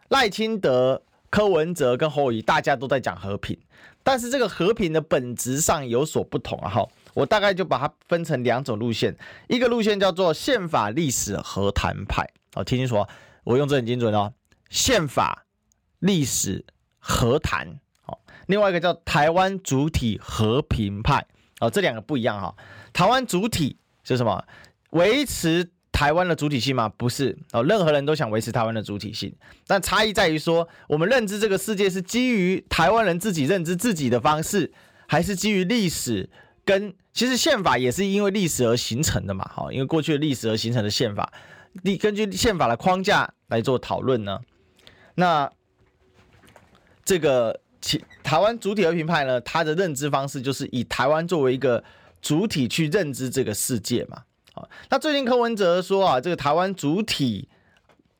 [0.09, 3.57] 赖清德、柯文哲跟侯友，大家都在讲和平，
[4.03, 6.69] 但是这个和平的本质上有所不同啊。
[6.69, 6.87] 哈。
[7.13, 9.15] 我大概就把它分成两种路线，
[9.47, 13.05] 一个路线叫做宪法历史和谈派，好，听清楚，
[13.43, 14.33] 我用这很精准哦，
[14.69, 15.45] 宪法
[15.99, 16.63] 历史
[16.99, 21.25] 和谈，好，另外一个叫台湾主体和平派，
[21.59, 22.55] 哦，这两个不一样哈，
[22.93, 24.45] 台湾主体是什么？
[24.91, 26.87] 维持台湾的主体性吗？
[26.89, 29.35] 不是，哦，任何人都想维持台湾的主体性，
[29.67, 34.71] 但差异在于说，我们认知这个世界是基于台湾人自己认知自己的方式，
[35.07, 36.29] 还是基于历史？
[36.65, 41.31] 跟其实宪法也是因为历史而形成的嘛，哈，因为过去的历史而形成的宪法，
[41.83, 44.39] 你根据宪法的框架来做讨论呢。
[45.15, 45.51] 那
[47.03, 51.83] 这个其台湾主体和平派呢，他的认知方式就是以台湾作为一个
[52.21, 54.23] 主体去认知这个世界嘛。
[54.53, 57.49] 好，那最近柯文哲说啊，这个台湾主体，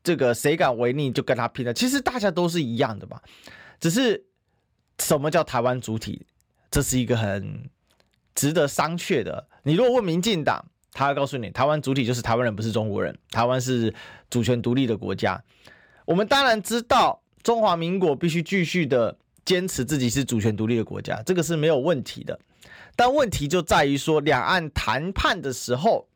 [0.04, 1.73] 这个谁敢违逆就跟他拼了。
[1.73, 3.21] 其实大家都是一样的嘛，
[3.80, 4.25] 只是
[4.97, 6.25] 什么叫台湾主体，
[6.71, 7.69] 这是一个很。
[8.39, 9.45] 值得商榷的。
[9.63, 13.13] 你如果问民进党，他会告诉你，台湾主体就是台湾人，不是中国人。
[13.32, 13.93] 台湾是
[14.30, 15.43] 主权独立的国家。
[16.06, 22.39] 我们当然知道，中华民国必须继续的坚持自己是主权独立的国家，这个是没有问题的。
[22.95, 26.08] 但问题就在于说，两岸谈判的时候，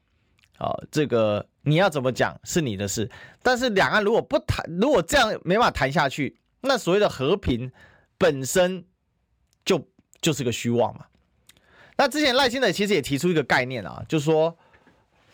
[0.59, 3.11] 啊，这个你要怎么讲是你的事。
[3.41, 7.69] 但是两岸如果不谈，如果这样没法谈下去，那所谓的和平
[8.17, 8.85] 本身
[9.65, 9.85] 就
[10.21, 11.05] 就是个虚妄嘛。
[11.97, 14.57] 那之前赖清德其实也提出一个概念啊，就是说，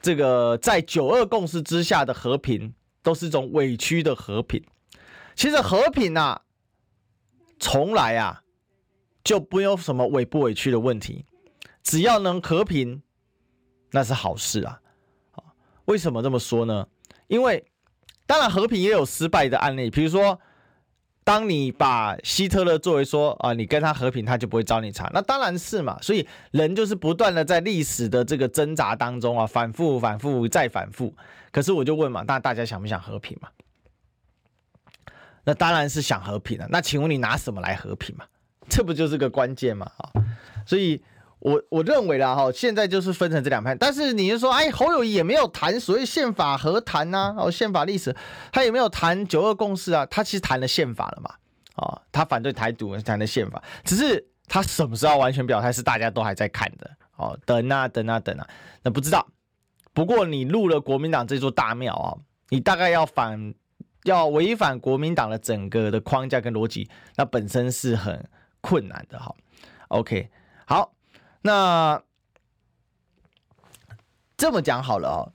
[0.02, 4.64] 这个在九二共识之下的和平都是一种委屈的和平。
[5.36, 6.42] 其实和平啊，
[7.60, 8.44] 从来啊
[9.24, 11.26] 就不用什么委不委屈的问题，
[11.82, 13.02] 只要能和平，
[13.92, 14.80] 那是好事啊。
[15.86, 16.88] 为什么这么说呢？
[17.28, 17.66] 因为
[18.26, 20.40] 当然和平也有失败的案例，比如说。
[21.30, 25.96] 当你把希特勒作为说啊，你跟他和平，他就不会找你茬，那当然是嘛。
[26.02, 31.14] 所以人就是不断的在历史的这个挣扎当中啊，反复、反复再反复。
[31.52, 33.50] 可是我就问嘛，那大家想不想和平嘛？
[35.44, 36.68] 那当然是想和平了。
[36.72, 38.26] 那请问你拿什么来和平嘛？
[38.68, 39.86] 这不就是个关键嘛？
[39.98, 40.10] 啊，
[40.66, 41.00] 所以。
[41.40, 48.14] 我我认为啦哈，现在就是分成这两派，但是你就说，哎，侯友谊也没有谈所谓宪法和谈呐，哦，宪法历史，
[48.52, 51.34] 他也没有谈九二共识啊，他其实谈了宪法了嘛，
[51.76, 58.46] 啊，他反对台独，谈了宪法，只是他什么时候完全表态，是大家都还在看的，哦，等啊等啊等啊，
[58.84, 59.26] 那不知道。
[59.94, 62.18] 不过你入了国民党这座大庙啊，
[62.50, 63.54] 你大概要反，
[64.04, 68.28] 要违反国民党的整个的框架跟逻辑，那本身是很
[68.60, 69.34] 困难的哈。
[69.88, 70.30] OK，
[70.66, 70.92] 好。
[71.42, 72.02] 那
[74.38, 75.32] 这么讲好了哦，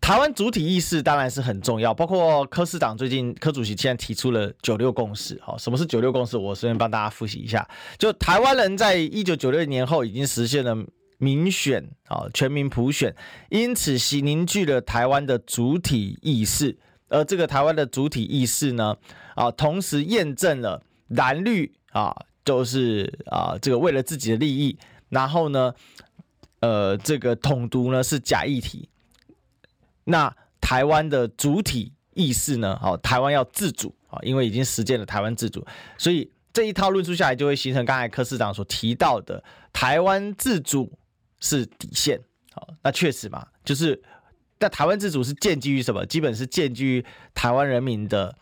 [0.00, 5.40] 台湾主体意识当然是很重要，包括柯市长最近柯主席现在提出了九六共识。
[5.40, 6.36] 好，什么是九六共识？
[6.36, 7.68] 我顺便帮大家复习一下。
[7.98, 10.76] 就台湾人在一九九六年后已经实现了
[11.18, 13.14] 民选啊，全民普选，
[13.50, 16.78] 因此是凝聚了台湾的主体意识。
[17.08, 18.96] 而这个台湾的主体意识呢，
[19.34, 24.78] 啊，同时验证了蓝绿啊，都是啊，这个为了自己的利益。
[25.10, 25.74] 然后呢，
[26.60, 28.88] 呃，这个统独呢是假议题。
[30.04, 32.76] 那台湾的主体意识呢？
[32.80, 35.64] 好，台湾要自主啊，因为已经实践了台湾自主，
[35.98, 40.92] 所以这一套论述下来，就会形成刚才柯市长所提到的台湾自主
[41.38, 42.20] 是底线。
[42.52, 44.02] 好，那确实嘛，就是
[44.58, 46.04] 那台湾自主是建基于什么？
[46.06, 48.36] 基本是建基于台湾人民的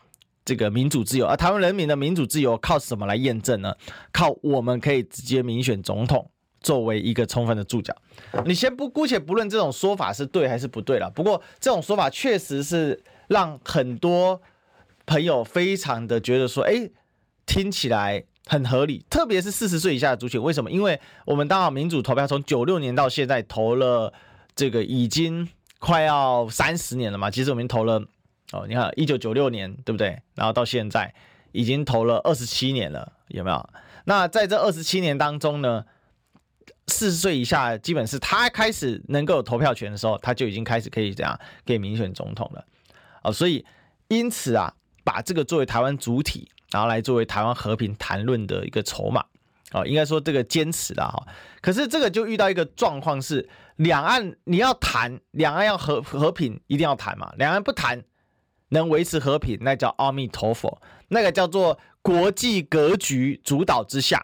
[0.45, 3.75] 这个民主自由，而台湾人民的民主自由靠什么来验证呢？
[4.11, 7.95] 靠我们可以直接民选总统作为一个充分的注脚。
[8.45, 14.41] 你先不姑且不论这种说法是对还是不对了，不过这种说法确实是让很多
[15.07, 16.89] 朋友非常的觉得说，哎，
[17.47, 19.05] 听起来很合理。
[19.09, 20.71] 特别是四十岁以下的族群，为什么？
[20.71, 24.13] 因为我们当好民主投票从九六年到现在投了
[24.55, 28.03] 这个已经快要三十年了嘛，其实我们投了。
[28.51, 30.19] 哦，你看，一九九六年，对不对？
[30.35, 31.13] 然后到现在
[31.53, 33.69] 已经投了二十七年了，有没有？
[34.05, 35.85] 那在这二十七年当中呢，
[36.89, 42.65] 四十岁以下，基本是他开始能够有投票权的时候，他就已经开始可以这样可以民选总统了。
[43.23, 43.65] 哦，所以
[44.09, 44.73] 因此啊，
[45.05, 49.25] 把这个作为台湾主体，然后来作为台湾和平谈论的一个筹码。
[49.73, 51.27] 哦，应该说这个坚持的哈，
[51.61, 53.47] 可是这个就遇到一个状况是，
[53.77, 58.03] 两岸你要谈，两岸要和和平，一定要谈嘛，两岸不谈。
[58.71, 64.23] 能维持和平，那叫阿弥陀佛，那个叫做国际格局主导之下。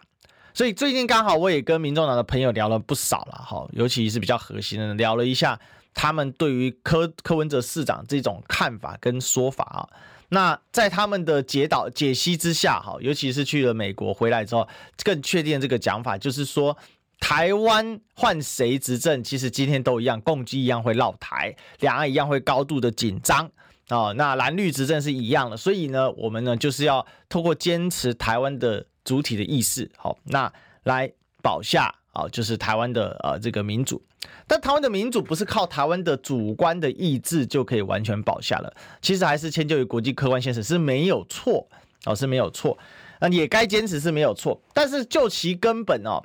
[0.55, 5.59] 所以最近刚好我也跟民众党的朋友聊了不少了哈，尤其是比较核心的，聊了一下
[5.93, 9.83] 他们对于柯柯文哲市长这种看法跟说法啊。
[10.29, 14.65] 那在他们的解导解析之下哈，尤其是去了美国回来之后，
[15.03, 16.77] 更确定这个讲法，就是说
[17.19, 23.51] 台湾换谁执政，其实今天都一样，共机一样会绕台，两岸一样会高度的紧张。
[23.89, 30.51] 哦，那蓝绿执政是一样的，所以呢，我们呢就是要透过坚持台湾的主体的意识，好，那
[30.83, 31.09] 来
[31.41, 34.03] 保下啊，就是台湾的呃这个民主。
[34.47, 41.67] 但台湾的民主不是靠台湾的主观的意志就可以完全保下了，其实还是迁就于国际客观现实是没有错
[42.05, 42.77] 哦，是没有错，
[43.21, 46.21] 那也该坚持是没有错，但是就其根本哦。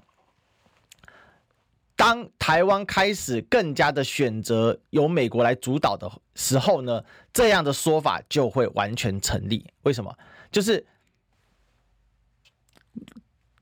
[1.94, 9.66] 当台湾开始更加的选择由美国来主导的时候呢，这样的说法就会完全成立。
[9.82, 10.10] 为什么？
[10.50, 10.82] 就是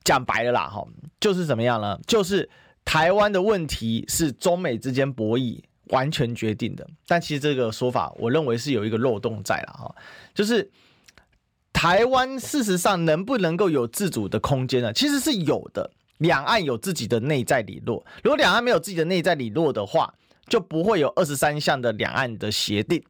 [0.08, 0.82] 讲白了啦，哈，
[1.20, 2.00] 就是怎么样呢？
[2.06, 2.48] 就是
[2.82, 6.88] 台湾的问题是中美之间博弈完全决定的。
[7.06, 9.94] 但其实这个说法，我认为是有一个漏洞在了，哈，
[10.32, 10.70] 就是
[11.74, 14.90] 台湾事实上能不能够有自主的空间呢？
[14.94, 15.90] 其实是有的。
[16.16, 20.12] 两岸有自己的内在理论，如果两岸没有自己的内在理论的话，
[20.48, 23.04] 就不会有二十三项的两岸的协定，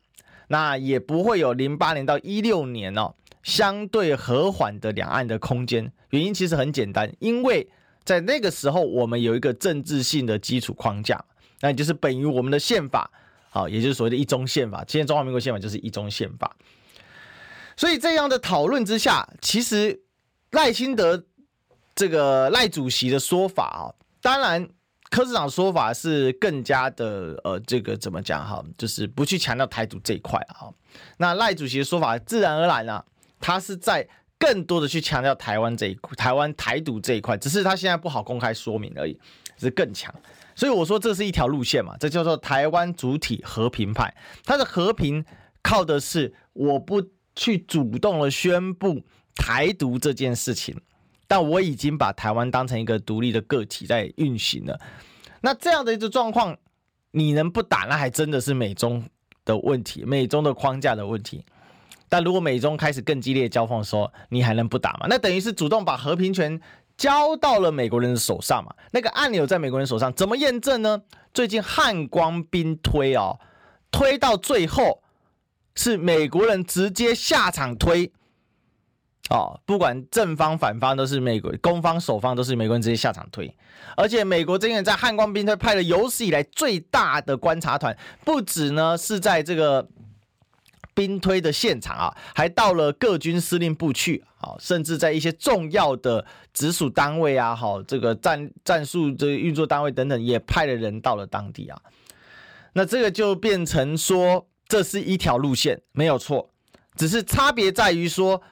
[0.49, 3.15] 那也不会有零八年到一六年哦
[3.49, 5.91] 相对和缓的两岸的空间。
[6.11, 7.67] 原因其实很简单，因为
[8.05, 11.25] 在那个时候我们有一个政治性的基础框架，
[11.61, 13.11] 那也就是本于我们的宪法，
[13.49, 14.85] 好，也就是所谓的一中宪法。
[14.87, 16.55] 今天中华民国宪法就是一中宪法，
[17.77, 20.03] 所以这样的讨论之下，其实
[20.51, 21.25] 赖清德。
[21.95, 23.91] 这个赖主席的说法啊，
[24.23, 24.69] 当然
[25.11, 30.71] 柯市长说法是更加的呃，这个怎么讲哈，就是不去强调台独这一块啊。
[31.17, 33.05] 那赖主席的说法自然而然啊，
[33.41, 39.19] 他是在更多的去强调台湾这一块，台湾台独这一块，只是他现在不好公开说明而已，
[39.57, 40.15] 是更强。
[40.55, 45.25] 所以我说这是一条路线嘛，这叫做台湾主体和平派，它的和平
[45.63, 47.03] 靠的是我不
[47.37, 49.03] 去主动的宣布
[49.35, 50.81] 台独这件事情。
[51.31, 54.81] 但我已经把台湾当成一个独立的个体在运行了，
[55.43, 56.57] 那这样的一个状况，
[57.11, 57.81] 你能不打？
[57.81, 59.05] 那还真的是美中
[59.45, 61.45] 的问题，美中的框架的问题。
[62.09, 65.07] 但如果美中开始更激烈交锋的时候，你还能不打吗？
[65.09, 66.61] 那等于是主动把和平权
[66.97, 68.75] 交到了美国人的手上嘛？
[68.93, 71.03] 那个按钮在美国人手上，怎么验证呢？
[71.33, 73.39] 最近汉光兵推哦，
[73.91, 75.03] 推到最后
[75.75, 78.13] 是美国人直接下场推。
[79.31, 83.55] 哦，不管正方反方都是美国，攻方守方都是美国人直接下场推，
[83.95, 87.95] 而且美国这边在汉光兵推派了有史以来最大的观察团，
[88.25, 89.87] 不止呢是在这个
[90.99, 101.81] 兵推的现场啊，还到了各军司令部去，啊，甚至在一些重要的直属单位啊，好这个战战术这运作单位等等，也派了人到了当地啊，
[102.73, 106.51] 那这个就变成说这是一条路线，没有错，
[106.97, 108.43] 只是差别在于说。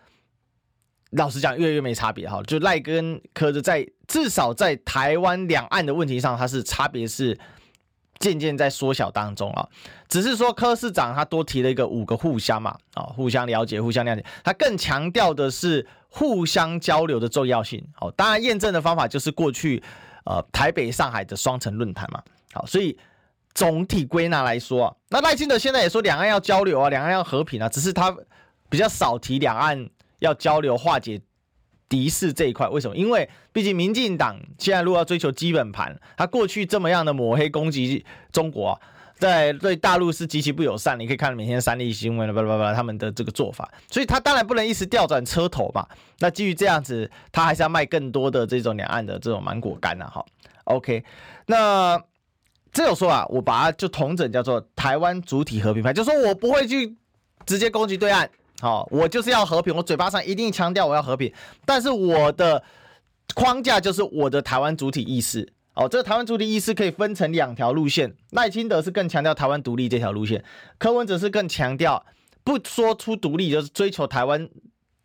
[1.13, 2.43] 老实讲，越来越没差别哈。
[2.43, 7.39] 就赖跟柯的在至少在台湾两岸的问题上，它是差别是
[8.19, 9.69] 渐渐在缩小当中啊。
[10.09, 14.25] 只是说柯市长他多提了一个五个互相嘛啊，互相了解，互相谅解。
[14.45, 17.85] 他更强调的是互相交流的重要性。
[17.95, 19.83] 好，当然验证的方法就是过去
[20.25, 22.23] 呃台北上海的双城论坛嘛。
[22.53, 22.97] 好，所以
[23.55, 28.17] 总体归纳来说啊，那赖清德现在也说两岸要交流啊，两岸要和平啊，只是他
[28.69, 29.89] 比较少提两岸。
[30.21, 31.21] 要交流化解
[31.89, 32.97] 敌视这一块，为什么？
[32.97, 38.81] 因为毕竟民进党现在如果要追求基本盘，他过去这么样的抹黑攻击中国，
[39.19, 40.99] 在对大陆是极其不友善。
[40.99, 45.87] 你可以看每天三立新闻，巴拉巴拉他们的这个做法，所以他当然不能一时调转车头嘛。
[46.19, 50.25] 那基于这样子，他还是要卖更多的这种两岸的这种芒果干呐，哈。
[50.65, 51.05] OK，
[51.47, 51.97] 那
[52.73, 56.97] 这种说啊，我把它就统整叫做台湾主体和平派，就说我不会去
[57.47, 58.29] 直接攻击对岸，
[58.61, 61.33] 好，我就是要和平，我嘴巴上一定强调我要和平，
[61.65, 62.63] 但是我的
[63.35, 65.53] 框架就是我的台湾主体意识。
[65.75, 70.43] 哦，这个台湾主体意识可以分成两条路线，赖清德是更强调台湾独立这条路线，
[70.79, 72.03] 柯文哲是更强调
[72.43, 74.49] 不说出独立，就是追求台湾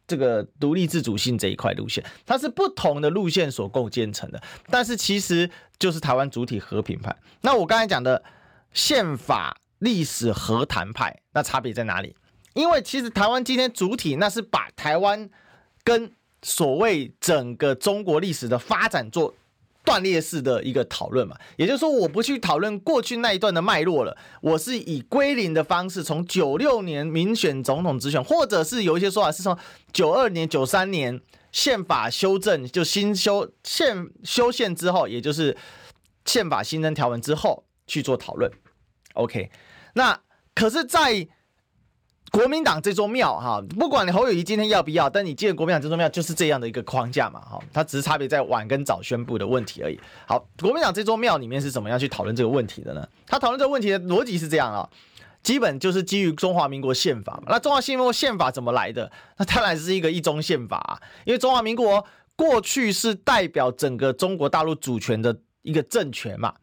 [0.08, 7.14] 这个独立自主性这一块路线，它是不同的路线所构建成的，但是其实就是台湾主体和平派。
[7.41, 8.24] 那我刚才讲的
[8.72, 12.16] 宪法历史和谈派，那差别在哪里？
[12.54, 15.30] 因为其实台湾今天主体那是把台湾
[15.84, 19.34] 跟所谓整个中国历史的发展做。
[19.84, 29.58] 断裂式的一个讨论嘛，也就是说，我不去讨论过去那一段的脉络了，我是以归零的方式，从九六年民选总统直选，或者是有一些说法是从
[29.91, 31.20] 九二年、九三年
[31.52, 35.58] 宪法修正就新修宪修宪之后，也就是
[36.26, 38.52] 宪法新增条文之后去做讨论。
[39.16, 39.49] OK，
[39.95, 40.22] 那
[40.54, 41.28] 可是，在
[42.32, 49.99] 国民党这座庙哈，不管你侯友谊今天要不要，但你建国民党这座庙就是这样的一个框架嘛哈，它只是差别在晚跟早宣布的问题而已。
[50.25, 53.05] 好，国民党这座庙里面是怎么样去讨论这个问题的呢？
[53.27, 54.89] 他讨论这个问题的逻辑是这样啊，
[55.43, 57.43] 基本就是基于中华民国宪法嘛。
[57.47, 59.11] 那中华民国宪法怎么来的？
[59.36, 62.05] 那当然是一个一中宪法，因为中华民国
[62.38, 66.53] 过去是代表整个中国大陆主权的一个政权嘛。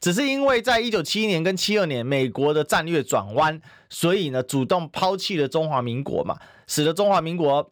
[0.00, 7.70] 只是因为在一九七一年跟七二年，美国的战略转弯，所以呢，主动抛弃了中华民国嘛，使得中华民国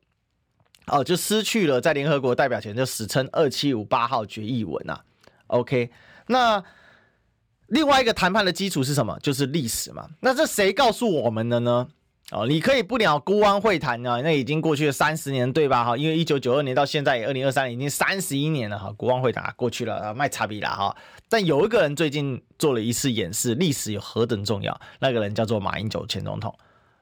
[0.87, 5.01] 哦就失去了在联合国代表权，就史称二七五八号决议文啊。
[5.49, 5.91] OK，
[6.27, 6.63] 那
[7.69, 9.19] 另外一个谈判的基础是什么？
[9.21, 10.09] 就是历史嘛。
[10.21, 11.89] 那这谁告诉我们的呢？
[12.33, 15.85] 哦，你可以不鸟孤湾会谈啊，那已经过去了三十年，对吧？
[15.85, 20.97] 哈，因为一九九二年到现在二零二三年已经三十一年了哈，孤湾会谈过去了啊，卖差比了哈。
[21.29, 24.81] 但有一个人最近做了一次演示，历史有何等重要？
[25.01, 26.57] 那个人叫做马英九前总统，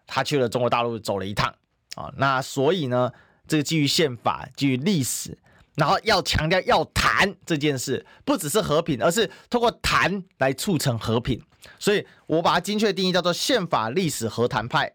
[0.07, 1.55] 他去了中国大陆走了一趟
[1.95, 2.12] 啊。
[2.16, 3.12] 那所以呢，
[3.47, 5.37] 这个基于宪法，基于历史，
[5.77, 11.41] 然后要强调要谈这件事，不只是和平，而是通过谈来促成和平。
[11.79, 14.93] 所以我把它精确定义叫做宪法历史和谈派。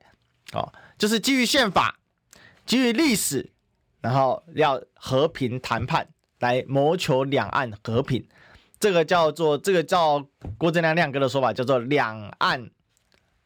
[0.53, 1.99] 哦，就是基于宪法，
[2.65, 3.51] 基于历史，
[4.01, 6.07] 然后要和平谈判
[6.39, 8.27] 来谋求两岸和平，
[8.79, 10.25] 这个叫做这个叫
[10.57, 12.69] 郭正亮亮哥的说法叫做两岸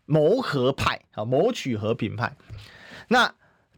[0.05, 2.35] 谋和派啊，谋取和平派。
[3.07, 3.33] 那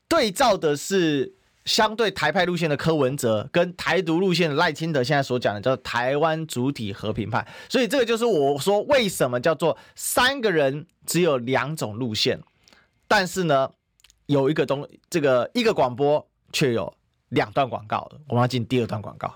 [0.08, 1.34] 对照的是
[1.64, 7.47] 相对台派路线的柯文哲，跟台独路线的赖清德现在所讲的叫台湾主体和平派。
[7.70, 12.39] 所以这个就是我说为什么叫做三个人只有两种路线。
[13.08, 13.72] 但是呢，
[14.26, 16.93] 有一个东，这个一个广播却有
[17.30, 19.36] 两段广告，我们要进第二段广告。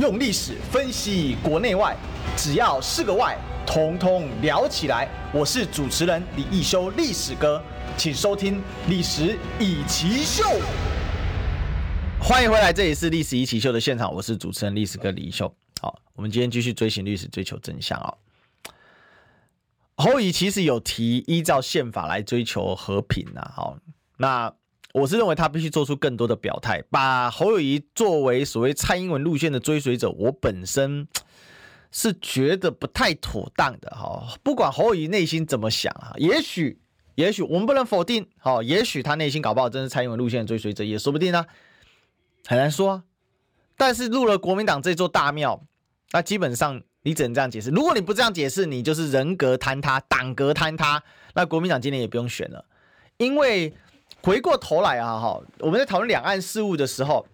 [0.00, 1.96] 用历史分析国内外。
[2.36, 3.36] 只要是个“外”，
[3.66, 5.06] 统统聊起来。
[5.34, 7.62] 我是主持人李易修，历史哥，
[7.96, 8.56] 请收听
[8.88, 10.44] 《历史易起秀》。
[12.18, 15.52] 欢迎回来，这里是《历史易起秀》的现场，我是主持人历史哥李易修。
[15.80, 18.14] 好，我们今天继续追寻历史，追求真相啊。
[19.96, 23.52] 侯乙其实有提依照宪法来追求和平啊。
[23.54, 23.76] 好，
[24.16, 24.52] 那
[24.92, 30.10] 我是认为他必须做出更多的表态，把侯友宜作为所谓蔡英文路线的追随者。
[30.10, 31.08] 我本身。
[31.94, 36.80] 是觉得不太妥当的哈，不管侯友宜内心怎么想啊，也许，
[37.16, 41.46] 也许我们不能否定，好，也许他内心搞不好真是蔡英文路线的追随者，也说不定啊，
[42.46, 43.02] 很难说。
[43.76, 45.62] 但是入了国民党这座大庙，
[46.12, 47.68] 那基本上你只能这样解释。
[47.68, 51.02] 如果你不这样解释，你就是人格坍塌、党格坍塌，
[51.34, 52.64] 那国民党今年也不用选了。
[53.18, 53.74] 因为
[54.22, 57.26] 回过头来啊，哈，我们在讨论两岸事务的时候。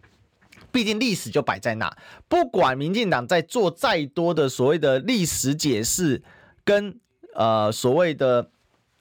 [0.70, 1.90] 毕竟历史就摆在那，
[2.28, 6.22] 不管民进党在做再多的所谓的历史解释，
[6.62, 6.94] 跟
[7.34, 8.50] 呃所谓的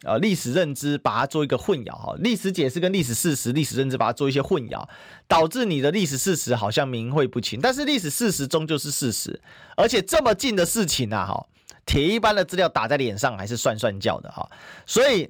[0.03, 4.87] 呃历史认知，把它做一个混淆哈，历史解释跟历史事实、历史认知把它做一些混淆，
[5.27, 7.59] 导致你的历史事实好像明晦不清。
[7.59, 9.39] 但是历史事实终究是事实，
[9.75, 11.45] 而且这么近的事情啊哈，
[11.85, 14.49] 铁一般的资料打在脸上还是算算叫的哈。
[14.85, 15.29] 所以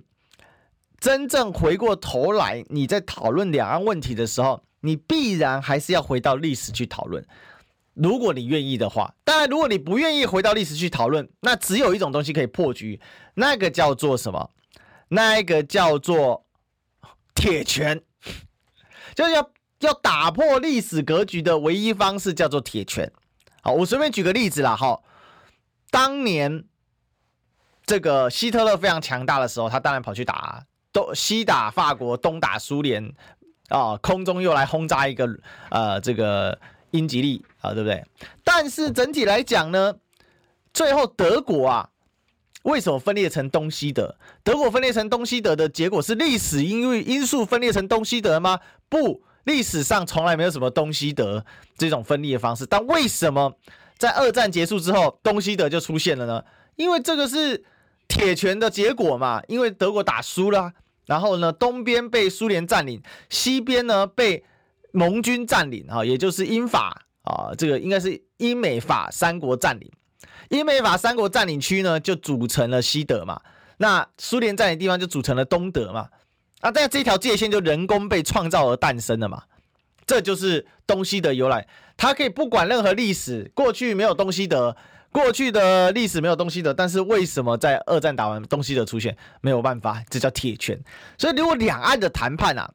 [1.00, 7.26] 真正回过头来，你在讨论两岸问题的时候，你必然还是要回到历史去讨论。
[7.94, 13.00] 如果你愿意的话，当然，如果你不愿意回到历史去讨论，那只有一种东西可以破局，
[13.34, 14.52] 那个叫做什么？
[15.10, 16.46] 那个叫做
[17.34, 18.02] 铁拳，
[19.16, 23.12] 就是要要打破历史格局的唯一方式叫做铁拳。
[23.62, 25.02] 好，我随便举个例子啦，哈，
[25.90, 26.66] 当年
[27.86, 30.66] 这个希特勒非常强大的时候，他当然跑去打
[31.00, 33.14] 东西打法国，东打苏联，
[33.70, 35.28] 啊，空中又来轰炸一个
[35.70, 36.58] 呃这个。
[36.92, 38.02] 英吉利啊，对不对？
[38.42, 39.94] 但是整体来讲呢，
[40.74, 41.90] 最后德国啊，
[42.64, 44.16] 为什么分裂成东西德？
[44.42, 48.62] 德国分裂成东西德的结果是历史因为因素分裂成东西德吗？
[48.88, 51.46] 不，历史上从来没有什么东西德
[51.78, 52.66] 这种分裂的方式。
[52.66, 53.54] 但为什么
[53.98, 56.42] 在二战结束之后，东西德就出现了呢？
[56.78, 57.66] 因为这个是
[58.08, 59.42] 铁拳的结果嘛。
[59.50, 60.72] 因为德国打输了，
[61.08, 64.44] 然后呢，东边被苏联占领，西边呢被。
[64.94, 69.92] 盟军占领啊，也就是英法啊，这个应该是英美法三国占领。
[70.50, 73.40] 英美法三国占领区呢，就组成了西德嘛。
[73.78, 76.08] 那苏联占领地方就组成了东德嘛。
[76.62, 79.44] 啊，但这条界线就人工被创造而诞生了嘛。
[80.08, 81.68] 这就是东西德由来。
[81.96, 84.76] 它可以不管任何历史，过去没有东西德，
[85.18, 89.18] 过去的历史没有东西的，但是为什么在二战打完东西的出现？
[89.42, 90.80] 没有办法，这叫铁拳。
[91.18, 92.72] 所以如果两岸的谈判啊。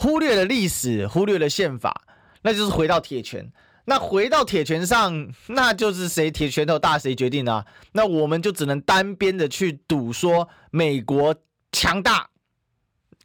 [0.00, 2.02] 忽略了历史，忽略了宪法，
[2.42, 3.50] 那就是回到铁拳。
[3.84, 7.66] 那回到铁拳上，那就是谁铁拳头大谁决定啊？
[7.90, 11.34] 那我们就只能单边的去赌说美国
[11.72, 12.28] 强大，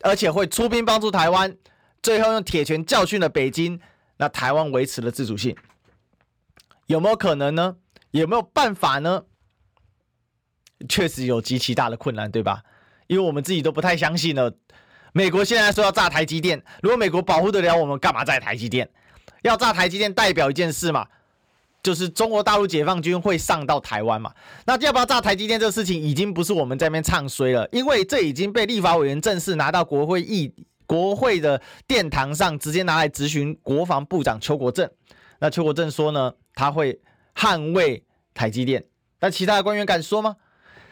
[0.01, 1.55] 而且会出兵帮助台湾，
[2.01, 3.79] 最后用铁拳教训了北京，
[4.17, 5.55] 那台湾维持了自主性，
[6.87, 7.75] 有没有可能呢？
[8.21, 9.23] 有没有办法呢？
[10.87, 12.63] 确实有极其大的困难，对吧？
[13.07, 14.53] 因为我们自己都不太相信了。
[15.13, 18.89] 美国现在说要炸台积电，如果美国保护得了我们，干嘛炸台积电？
[19.41, 21.07] 要炸台积电代表一件事嘛，
[21.81, 24.33] 就是中国大陆解放军会上到台湾嘛。
[24.65, 30.53] 那要不要炸台积电这个事情，已经不是我们在那边唱衰了，因为这已经被立法委员正式拿到国会议
[30.85, 34.89] 国会的殿堂上，直接拿来质询国防部长邱国正。
[35.39, 36.99] 那邱国正说呢，他会
[37.35, 38.03] 捍卫
[38.33, 38.83] 台积电，
[39.19, 40.35] 那其他的官员敢说吗？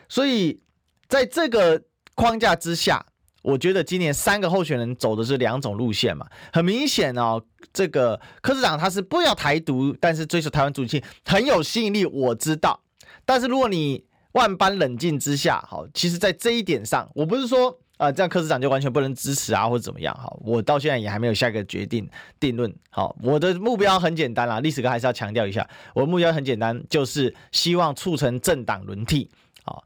[0.10, 0.62] 所以
[1.08, 1.84] 在这个
[2.16, 3.06] 框架之下。
[3.44, 12.80] 我觉得今年三个候选人走的是两种路线嘛，很明显哦，这个柯市长他是不要台独，但是追求台湾主权很有吸引力，我知道。
[13.26, 22.74] 但是如果你万般冷静之下，好，其实，在这一点上，我不是说啊、这样柯市长就完全不能支持啊，或者怎么样，好，我到现在也还没有下一个决定定论。
[22.90, 29.30] 好，我的目标很简单啦，历史哥还是要强调一下，我的目标很简单，就是希望促成政党轮替。
[29.64, 29.84] 好，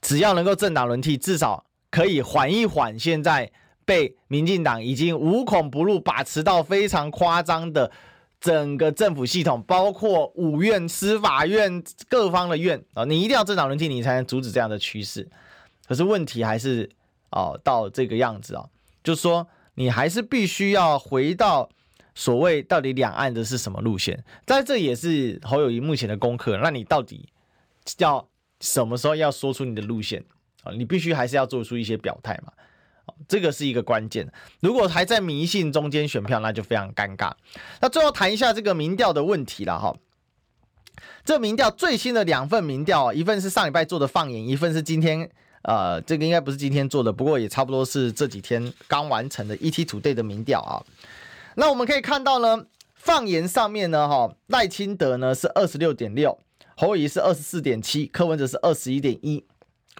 [0.00, 1.64] 只要能够政党轮替，至少。
[1.90, 3.50] 可以缓一缓，现在
[3.86, 7.90] 被民进党已经无孔不入把持到非常夸张的
[8.38, 15.26] 整个政府系统，包括五院、司法院各方的院啊，你一定要政党轮替，你才能阻止这样的趋势。
[15.86, 16.86] 可是问题还是
[17.30, 18.64] 哦，到这个样子啊，
[19.02, 21.68] 就说你还是必须要回到
[22.14, 26.58] 所谓到底两岸的是什么路线，在这也是侯友谊目前的功课。
[26.58, 27.28] 那你到底
[27.98, 28.28] 要
[28.60, 30.24] 什么时候要说出你的路线
[30.62, 30.72] 啊？
[30.72, 32.52] 你必须还是要做出一些表态嘛，
[33.28, 34.30] 这个是一个关键。
[34.60, 37.32] 如果还在迷信中间选票，那就非常尴尬。
[37.80, 39.96] 那最后谈一下这个民调的问题了哈。
[41.24, 45.30] 这民调最新的两份民调，一份是上礼拜做的放眼，一份是今天
[45.62, 50.82] 呃，这个应该不是今天做的，不过也差不多是这几天刚完成的 ETtoday 的民调啊。
[51.56, 56.38] 那我们可以看到呢，放言上面呢，哈，赖清德呢是二十六点六，
[56.76, 59.44] 侯友宜是二十四点七，柯文哲是二十一点一。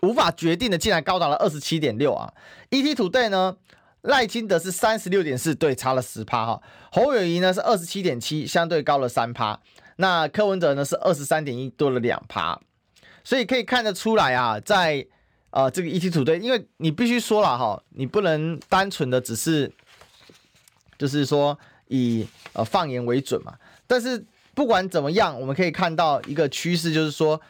[0.02, 2.32] 无法决定的竟然高达了二十七点六啊
[2.70, 3.56] ！ETtoday 呢，
[4.02, 6.62] 赖清德是三十六点四，对，差了十趴哈。
[6.92, 9.58] 侯友宜呢是二十七点七，相对高了三趴。
[9.96, 12.60] 那柯文哲呢是二十三点一，多了两趴。
[13.24, 15.04] 所以可以看得出来啊，在
[15.50, 19.70] 呃这个 ETtoday，因为你必须说了哈，你不能单纯的只是
[20.98, 23.54] 就是说以呃放言为准嘛。
[23.86, 24.24] 但是
[24.54, 27.40] 不管怎么样，我们可以看到一个趋势，就是说。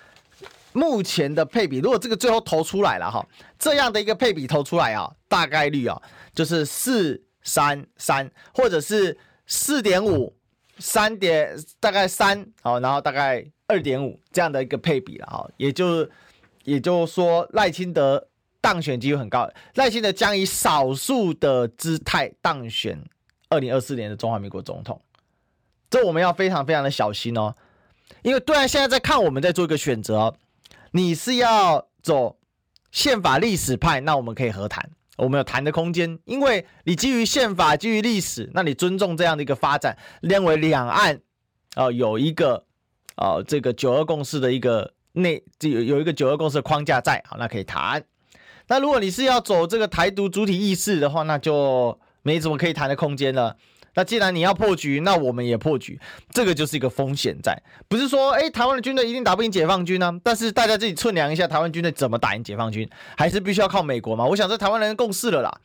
[0.74, 3.26] 目前的配比，如果这个最后投出来了哈，
[3.58, 6.00] 这样的一个配比投出来啊，大概率啊
[6.34, 10.36] 就是四三三，或者是四点五
[10.78, 16.08] 三点大概三好，然后大概二点五这样的一个配比了哈，也就
[16.68, 18.28] 也就是说赖清德
[18.60, 23.02] 当选机会很高，赖清德将以少数的姿态当选
[23.48, 25.00] 二零二四年的中华民国总统，
[25.88, 27.54] 这我们要非常非常的小心哦，
[28.22, 30.34] 因为对岸现在在看我们在做一个选择。
[30.92, 32.38] 你是要走
[32.90, 41.14] 宪法历史派，那我们可以和谈，我们有谈的空间，因为你基于宪法，基于历史，那你尊重这样的一个发展，认为两岸
[41.74, 42.64] 啊、呃、有一个
[43.16, 48.02] 啊、呃、这个九二共识的一个内有有一个九二共识的框架在，好，那可以谈。
[48.68, 53.56] 那如果你是要走这个台独主体意识的话，那就没什么可以谈的空间了。
[53.94, 55.98] 那既然你要破局，那我们也破局，
[56.30, 64.24] 这个就是一个风险在，不是说哎，台湾的军队一定打不赢解放军呢、但是大家自己测量一下，台湾军队怎么打赢解放军，还是必须要靠美国嘛？
[64.24, 65.60] 我想这台湾人共识了啦。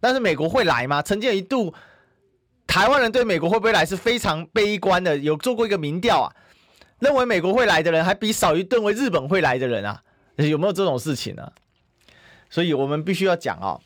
[0.00, 1.00] 但是美国会来吗？
[1.00, 1.72] 曾经有一度，
[2.66, 6.32] 台湾人对美国会不会来是非常悲观的，有做过一个民调啊，
[6.98, 10.02] 认为美国会来的人还比少于认为日本会来的人啊，
[10.36, 11.52] 有没有这种事情呢、啊？
[12.50, 13.78] 所以我们必须要讲啊，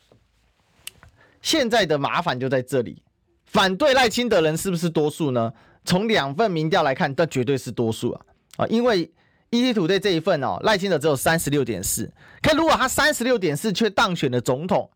[1.41, 3.01] 现在的麻烦就在这里。
[3.45, 5.53] 反对赖清德人是不是多数呢？
[5.85, 8.25] 从两份民调来看，那绝对是多数啊！
[8.57, 9.11] 啊，因为
[9.51, 12.11] ET 土队这一份哦，赖清德只有三十六点四，
[12.41, 14.89] 可如果他三十六点四却当选了总统，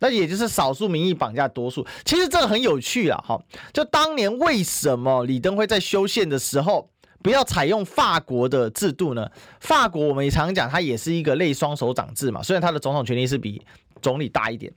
[0.00, 1.86] 那也就是少数民意绑架多数。
[2.04, 3.24] 其实这个很有趣啊！
[3.24, 3.40] 哈，
[3.72, 6.89] 就当年为什么李登辉在修宪的时候
[7.22, 9.30] 不要采用法国的制度呢？
[9.60, 13.60] 法国我们也常讲，它也是一个类双手掌制嘛，虽然它的总统权力是比
[14.00, 14.72] 总理大一点。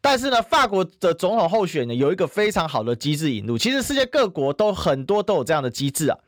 [0.00, 3.58] 但是呢，法国的总统候选人有一个非常好的机制引入。
[3.58, 6.18] 其实世界各国都很多都有这样的机制啊，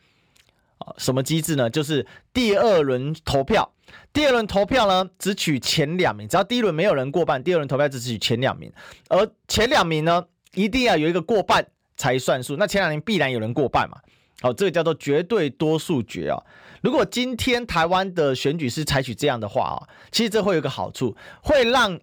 [0.79, 1.71] 啊，什么机制呢？
[1.71, 3.73] 就是第二轮投票。
[4.13, 8.71] 第二轮投票呢，只取前两名，只要第一轮没有人过半，第二轮投票只取前两名。
[9.09, 10.25] 而前两名呢，
[10.55, 11.67] 一定要有一个过半
[11.97, 12.57] 才算数。
[12.57, 13.99] 那前两名必然有人过半嘛。
[14.43, 16.37] 好，这个叫做绝对多数决啊。
[16.83, 21.99] 如果今天台湾的选举是采取这样的话啊，其实这会有一个好处，会让。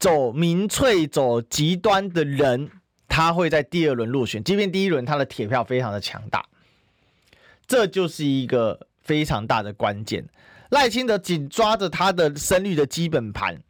[0.00, 2.68] 走民粹、走极端的人，
[3.08, 6.44] 他会在第二轮落选，即便第一轮他的铁票非常的强大，
[7.66, 10.28] 这就是一个非常大的关键。
[10.70, 13.62] 赖清德紧抓着他的声率的基本盘，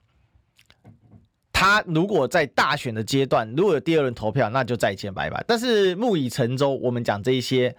[1.52, 5.44] 他如果在大选的阶段如果有第二轮投票，那就再见拜拜。
[5.46, 7.76] 但是木已成舟，我们讲这一些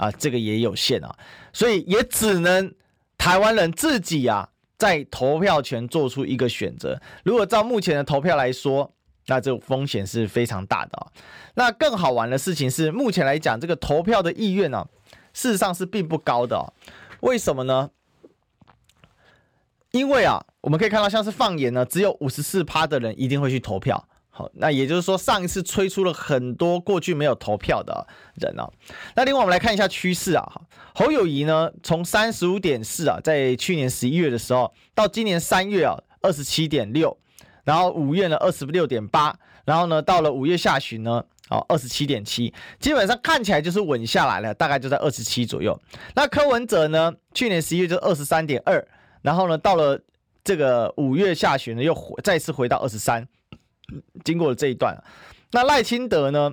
[0.00, 1.16] 啊，这个也有限啊，
[1.52, 2.74] 所以也只能
[3.16, 4.48] 台湾人自己啊。
[4.80, 6.98] 在投票权做出一个选择。
[7.22, 8.90] 如果照目前的投票来说，
[9.26, 11.12] 那这风险是非常大的啊。
[11.52, 14.88] 那更好玩的事情是，目前来讲，这个投票的意愿呢，
[15.34, 16.72] 事实上是并不高的。
[17.20, 17.90] 为什么呢？
[19.90, 24.08] 因为啊，我们可以看到，像是放眼呢，只有五十四趴的人一定会去投票。
[24.40, 28.66] 好，那也就是说，上一次吹出了很多过去没有投票的人啊。
[29.14, 30.62] 那另外我们来看一下趋势啊，
[30.94, 37.18] 侯友谊呢，从三十五点四啊，在去年十一月的时候，到今年三月啊，二十七点六，
[37.64, 39.36] 然后五月呢，二十六点八，
[39.66, 45.78] 然后呢，到了五月下旬呢，哦，二十七点七，基本上看起来就是稳下来了，大概就在二十七左右。
[46.14, 48.88] 那柯文哲呢，去年十一月就二十三点二，
[49.20, 50.00] 然后呢，到了
[50.42, 53.28] 这个五月下旬呢，又再次回到二十三。
[54.24, 54.96] 经过了这一段，
[55.52, 56.52] 那赖清德呢？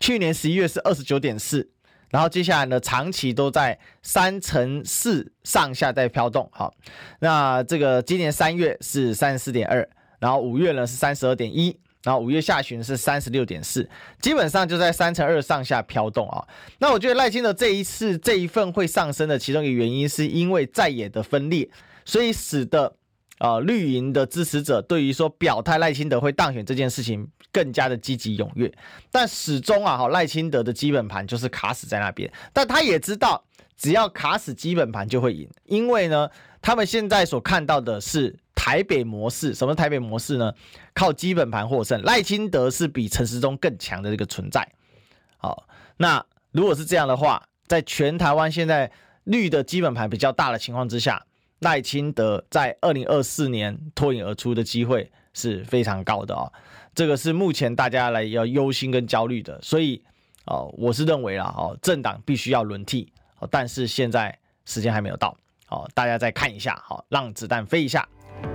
[0.00, 1.70] 去年十一月是二十九点四，
[2.10, 6.50] 然后接下来呢，长期都在三乘四上下在飘动。
[6.52, 6.74] 好，
[7.20, 9.88] 那这个今年三月是三十四点二，
[10.18, 13.88] 然后五月呢是三十二点一，然后五月下旬是三十六点四，
[14.20, 16.44] 基本上就在三乘二上下飘动啊。
[16.80, 21.70] 那我觉得赖清德这一次这一份会上升的其中一个原因，是因为在野的分裂，
[22.04, 22.96] 所以使得。
[23.38, 28.72] 啊，绿营的支持者对于说表态赖清德会当选这件事情更加的积极踊跃，
[29.10, 33.44] 但始终啊，哈赖清德的基本盘就是卡死在那边，但他也知道
[33.76, 36.28] 只要卡死基本盘就会赢，因为呢，
[36.60, 40.52] 他们现在所看到的是台北模式，什么台北模式呢？
[40.94, 44.66] 靠基本盘获胜，赖清德是比陈时中更强的这个存在。
[45.38, 45.66] 好，
[45.96, 48.92] 那如果是这样的话，在全台湾现在
[49.24, 51.26] 绿的基本盘比较大的情况之下。
[51.62, 56.52] 赖清德在二零二四年脱颖而出的机会是非常高的啊、哦，
[56.94, 60.02] 这个是目前大家来要忧心跟焦虑的，所以
[60.46, 63.12] 哦，我是认为啦哦，政党必须要轮替，
[63.50, 64.36] 但是现在
[64.66, 65.36] 时间还没有到，
[65.68, 68.06] 哦，大家再看一下，好，让子弹飞一下，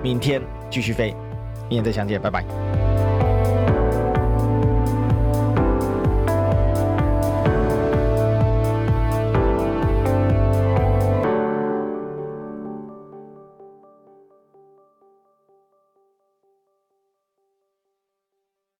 [0.02, 0.40] 明天
[0.70, 1.12] 继续飞，
[1.68, 2.77] 明天再相见，拜拜。